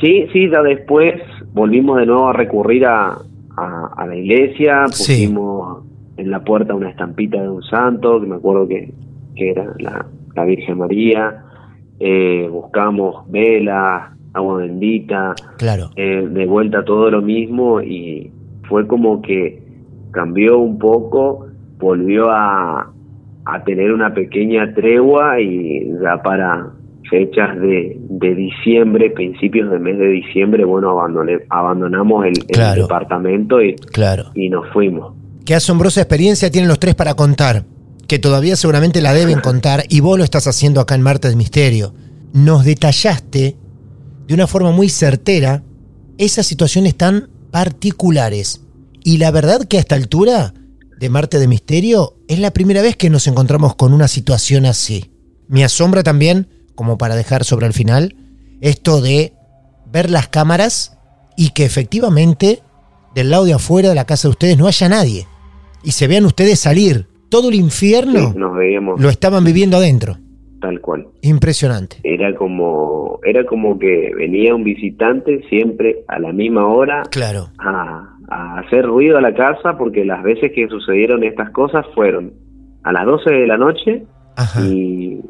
Sí, 0.00 0.26
sí, 0.32 0.48
ya 0.50 0.62
después 0.62 1.14
volvimos 1.52 1.98
de 1.98 2.06
nuevo 2.06 2.28
a 2.28 2.32
recurrir 2.32 2.86
a, 2.86 3.18
a, 3.56 3.90
a 3.96 4.06
la 4.06 4.16
iglesia, 4.16 4.86
Sí. 4.92 5.26
pusimos 5.26 5.84
en 6.16 6.30
la 6.30 6.42
puerta 6.44 6.74
una 6.74 6.90
estampita 6.90 7.40
de 7.42 7.48
un 7.48 7.62
santo, 7.64 8.20
que 8.20 8.26
me 8.26 8.36
acuerdo 8.36 8.68
que, 8.68 8.92
que 9.34 9.50
era 9.50 9.66
la, 9.78 10.06
la 10.34 10.44
Virgen 10.44 10.78
María, 10.78 11.44
eh, 12.00 12.48
buscamos 12.50 13.30
velas, 13.30 14.10
agua 14.34 14.58
bendita, 14.58 15.34
Claro. 15.58 15.90
eh, 15.96 16.26
de 16.28 16.46
vuelta 16.46 16.84
todo 16.84 17.10
lo 17.10 17.20
mismo 17.22 17.80
y 17.82 18.30
fue 18.68 18.86
como 18.86 19.20
que 19.22 19.62
cambió 20.10 20.58
un 20.58 20.78
poco, 20.78 21.46
volvió 21.78 22.30
a, 22.30 22.90
a 23.44 23.64
tener 23.64 23.92
una 23.92 24.14
pequeña 24.14 24.72
tregua 24.74 25.40
y 25.40 25.86
ya 26.02 26.22
para 26.22 26.70
fechas 27.10 27.60
de, 27.60 27.98
de 28.08 28.34
diciembre, 28.34 29.10
principios 29.10 29.70
del 29.70 29.80
mes 29.80 29.98
de 29.98 30.08
diciembre, 30.08 30.64
bueno, 30.64 30.90
abandoné, 30.90 31.40
abandonamos 31.50 32.24
el, 32.24 32.32
el 32.48 32.74
departamento 32.82 33.60
y, 33.62 33.74
Claro. 33.76 34.30
y 34.34 34.48
nos 34.48 34.66
fuimos. 34.72 35.14
Qué 35.44 35.54
asombrosa 35.54 36.00
experiencia 36.00 36.50
tienen 36.50 36.68
los 36.68 36.78
tres 36.78 36.94
para 36.94 37.14
contar, 37.14 37.64
que 38.08 38.18
todavía 38.18 38.56
seguramente 38.56 39.02
la 39.02 39.12
deben 39.12 39.40
contar 39.42 39.80
y 39.90 40.00
vos 40.00 40.16
lo 40.16 40.24
estás 40.24 40.46
haciendo 40.46 40.80
acá 40.80 40.94
en 40.94 41.02
Martes 41.02 41.36
Misterio. 41.36 41.92
Nos 42.32 42.64
detallaste 42.64 43.56
de 44.26 44.34
una 44.34 44.46
forma 44.46 44.70
muy 44.70 44.88
certera 44.88 45.62
esas 46.18 46.46
situaciones 46.46 46.96
tan 46.96 47.30
particulares. 47.50 48.62
Y 49.04 49.18
la 49.18 49.30
verdad 49.30 49.64
que 49.64 49.76
a 49.76 49.80
esta 49.80 49.94
altura 49.94 50.54
de 50.98 51.08
Marte 51.08 51.38
de 51.38 51.48
Misterio 51.48 52.16
es 52.28 52.38
la 52.38 52.52
primera 52.52 52.82
vez 52.82 52.96
que 52.96 53.10
nos 53.10 53.26
encontramos 53.26 53.74
con 53.74 53.92
una 53.92 54.08
situación 54.08 54.66
así. 54.66 55.10
Me 55.48 55.64
asombra 55.64 56.02
también, 56.02 56.48
como 56.74 56.98
para 56.98 57.16
dejar 57.16 57.44
sobre 57.44 57.66
el 57.66 57.72
final, 57.72 58.16
esto 58.60 59.00
de 59.00 59.34
ver 59.86 60.10
las 60.10 60.28
cámaras 60.28 60.96
y 61.36 61.50
que 61.50 61.64
efectivamente 61.64 62.62
del 63.14 63.30
lado 63.30 63.44
de 63.44 63.52
afuera 63.52 63.88
de 63.88 63.94
la 63.94 64.06
casa 64.06 64.28
de 64.28 64.32
ustedes 64.32 64.56
no 64.56 64.66
haya 64.66 64.88
nadie. 64.88 65.26
Y 65.82 65.92
se 65.92 66.06
vean 66.06 66.24
ustedes 66.24 66.60
salir. 66.60 67.08
Todo 67.28 67.48
el 67.48 67.56
infierno 67.56 68.32
Sí, 68.32 68.38
nos 68.38 68.54
veíamos 68.54 69.00
lo 69.00 69.08
estaban 69.08 69.42
viviendo 69.44 69.78
adentro. 69.78 70.18
Tal 70.62 70.80
cual. 70.80 71.06
Impresionante. 71.20 71.96
Era 72.04 72.34
como, 72.34 73.20
era 73.24 73.44
como 73.44 73.78
que 73.78 74.12
venía 74.16 74.54
un 74.54 74.64
visitante 74.64 75.42
siempre 75.50 76.04
a 76.08 76.18
la 76.18 76.32
misma 76.32 76.66
hora 76.66 77.02
Claro. 77.10 77.50
a, 77.58 78.16
a 78.30 78.58
hacer 78.60 78.86
ruido 78.86 79.18
a 79.18 79.20
la 79.20 79.34
casa 79.34 79.76
porque 79.76 80.06
las 80.06 80.22
veces 80.22 80.52
que 80.54 80.66
sucedieron 80.68 81.22
estas 81.24 81.50
cosas 81.50 81.84
fueron 81.94 82.32
a 82.84 82.92
las 82.92 83.04
12 83.04 83.30
de 83.30 83.46
la 83.46 83.58
noche 83.58 84.04
Ajá. 84.36 84.60
y 84.66 85.20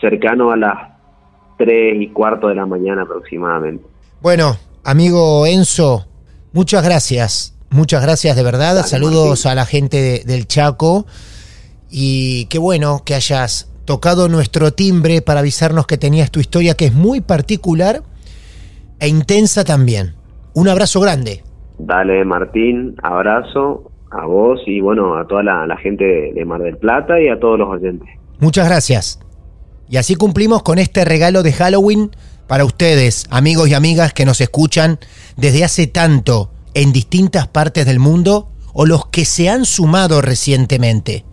cercano 0.00 0.52
a 0.52 0.56
las 0.56 0.74
3 1.58 2.00
y 2.00 2.08
cuarto 2.08 2.46
de 2.48 2.54
la 2.54 2.66
mañana 2.66 3.02
aproximadamente. 3.02 3.84
Bueno, 4.20 4.56
amigo 4.84 5.46
Enzo, 5.46 6.06
muchas 6.52 6.84
gracias. 6.84 7.48
Muchas 7.70 8.02
gracias 8.02 8.36
de 8.36 8.42
verdad. 8.42 8.84
Saludos 8.84 9.46
a 9.46 9.54
la 9.54 9.64
gente 9.64 9.96
de- 9.96 10.24
del 10.24 10.46
Chaco. 10.46 11.06
Y 11.90 12.44
qué 12.46 12.58
bueno 12.58 13.02
que 13.04 13.14
hayas 13.14 13.71
tocado 13.84 14.28
nuestro 14.28 14.72
timbre 14.72 15.22
para 15.22 15.40
avisarnos 15.40 15.86
que 15.86 15.98
tenías 15.98 16.30
tu 16.30 16.40
historia, 16.40 16.74
que 16.74 16.86
es 16.86 16.94
muy 16.94 17.20
particular 17.20 18.02
e 19.00 19.08
intensa 19.08 19.64
también. 19.64 20.14
Un 20.54 20.68
abrazo 20.68 21.00
grande. 21.00 21.42
Dale 21.78 22.24
Martín, 22.24 22.94
abrazo 23.02 23.90
a 24.10 24.26
vos 24.26 24.60
y 24.66 24.80
bueno, 24.80 25.16
a 25.16 25.26
toda 25.26 25.42
la, 25.42 25.66
la 25.66 25.76
gente 25.76 26.04
de, 26.04 26.32
de 26.32 26.44
Mar 26.44 26.60
del 26.60 26.76
Plata 26.76 27.20
y 27.20 27.28
a 27.28 27.40
todos 27.40 27.58
los 27.58 27.68
oyentes. 27.68 28.08
Muchas 28.38 28.66
gracias. 28.66 29.20
Y 29.88 29.96
así 29.96 30.14
cumplimos 30.14 30.62
con 30.62 30.78
este 30.78 31.04
regalo 31.04 31.42
de 31.42 31.52
Halloween 31.52 32.10
para 32.46 32.64
ustedes, 32.64 33.26
amigos 33.30 33.68
y 33.68 33.74
amigas 33.74 34.12
que 34.12 34.24
nos 34.24 34.40
escuchan 34.40 34.98
desde 35.36 35.64
hace 35.64 35.86
tanto 35.86 36.50
en 36.74 36.92
distintas 36.92 37.48
partes 37.48 37.86
del 37.86 37.98
mundo 37.98 38.50
o 38.72 38.86
los 38.86 39.06
que 39.06 39.24
se 39.24 39.48
han 39.48 39.64
sumado 39.64 40.20
recientemente. 40.20 41.24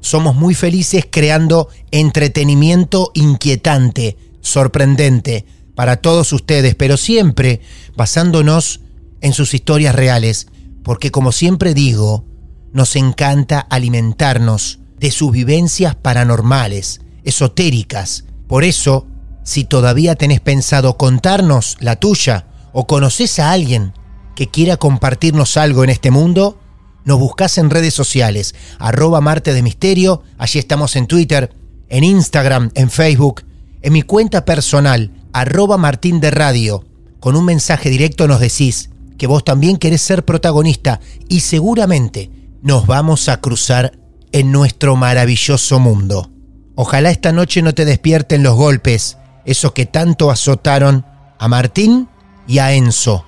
Somos 0.00 0.34
muy 0.34 0.54
felices 0.54 1.06
creando 1.10 1.68
entretenimiento 1.90 3.10
inquietante, 3.14 4.16
sorprendente 4.40 5.44
para 5.74 5.96
todos 5.96 6.32
ustedes, 6.32 6.74
pero 6.74 6.96
siempre 6.96 7.60
basándonos 7.96 8.80
en 9.20 9.32
sus 9.32 9.54
historias 9.54 9.94
reales, 9.94 10.46
porque 10.82 11.10
como 11.10 11.32
siempre 11.32 11.74
digo, 11.74 12.24
nos 12.72 12.96
encanta 12.96 13.60
alimentarnos 13.60 14.80
de 14.98 15.10
sus 15.10 15.32
vivencias 15.32 15.94
paranormales, 15.94 17.00
esotéricas. 17.24 18.24
Por 18.46 18.64
eso, 18.64 19.06
si 19.42 19.64
todavía 19.64 20.14
tenés 20.14 20.40
pensado 20.40 20.96
contarnos 20.96 21.76
la 21.80 21.96
tuya 21.96 22.46
o 22.72 22.86
conoces 22.86 23.38
a 23.38 23.52
alguien 23.52 23.92
que 24.36 24.48
quiera 24.48 24.76
compartirnos 24.76 25.56
algo 25.56 25.84
en 25.84 25.90
este 25.90 26.10
mundo, 26.10 26.58
nos 27.04 27.18
buscas 27.18 27.58
en 27.58 27.70
redes 27.70 27.94
sociales, 27.94 28.54
arroba 28.78 29.20
Marte 29.20 29.52
de 29.52 29.62
Misterio, 29.62 30.22
allí 30.38 30.58
estamos 30.58 30.96
en 30.96 31.06
Twitter, 31.06 31.54
en 31.88 32.04
Instagram, 32.04 32.70
en 32.74 32.90
Facebook, 32.90 33.42
en 33.82 33.92
mi 33.92 34.02
cuenta 34.02 34.44
personal, 34.44 35.10
arroba 35.32 35.76
Martín 35.76 36.20
de 36.20 36.30
Radio, 36.30 36.84
con 37.18 37.36
un 37.36 37.44
mensaje 37.44 37.90
directo 37.90 38.26
nos 38.28 38.40
decís 38.40 38.90
que 39.18 39.26
vos 39.26 39.44
también 39.44 39.76
querés 39.76 40.00
ser 40.00 40.24
protagonista 40.24 41.00
y 41.28 41.40
seguramente 41.40 42.30
nos 42.62 42.86
vamos 42.86 43.28
a 43.28 43.40
cruzar 43.40 43.92
en 44.32 44.52
nuestro 44.52 44.96
maravilloso 44.96 45.78
mundo. 45.78 46.30
Ojalá 46.74 47.10
esta 47.10 47.32
noche 47.32 47.60
no 47.62 47.74
te 47.74 47.84
despierten 47.84 48.42
los 48.42 48.54
golpes, 48.54 49.18
esos 49.44 49.72
que 49.72 49.86
tanto 49.86 50.30
azotaron 50.30 51.04
a 51.38 51.48
Martín 51.48 52.08
y 52.46 52.58
a 52.58 52.72
Enzo. 52.72 53.24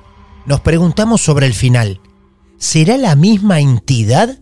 Nos 0.47 0.61
preguntamos 0.61 1.21
sobre 1.21 1.47
el 1.47 1.55
final. 1.55 2.01
¿Será 2.63 2.97
la 2.97 3.17
misma 3.17 3.59
entidad 3.59 4.39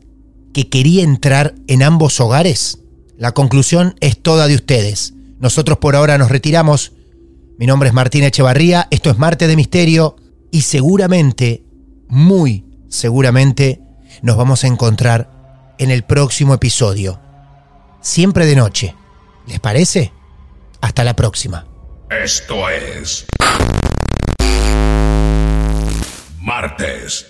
que 0.52 0.68
quería 0.68 1.02
entrar 1.02 1.54
en 1.68 1.82
ambos 1.82 2.20
hogares? 2.20 2.80
La 3.16 3.32
conclusión 3.32 3.96
es 4.00 4.20
toda 4.20 4.46
de 4.46 4.56
ustedes. 4.56 5.14
Nosotros 5.38 5.78
por 5.78 5.96
ahora 5.96 6.18
nos 6.18 6.28
retiramos. 6.30 6.92
Mi 7.58 7.64
nombre 7.64 7.88
es 7.88 7.94
Martín 7.94 8.22
Echevarría, 8.24 8.88
esto 8.90 9.08
es 9.08 9.16
Marte 9.16 9.46
de 9.46 9.56
Misterio 9.56 10.16
y 10.50 10.60
seguramente, 10.60 11.64
muy 12.08 12.66
seguramente, 12.90 13.80
nos 14.20 14.36
vamos 14.36 14.64
a 14.64 14.66
encontrar 14.66 15.74
en 15.78 15.90
el 15.90 16.02
próximo 16.02 16.52
episodio. 16.52 17.18
Siempre 18.02 18.44
de 18.44 18.56
noche. 18.56 18.94
¿Les 19.46 19.60
parece? 19.60 20.12
Hasta 20.82 21.04
la 21.04 21.16
próxima. 21.16 21.66
Esto 22.10 22.68
es 22.68 23.24
Martes 26.38 27.29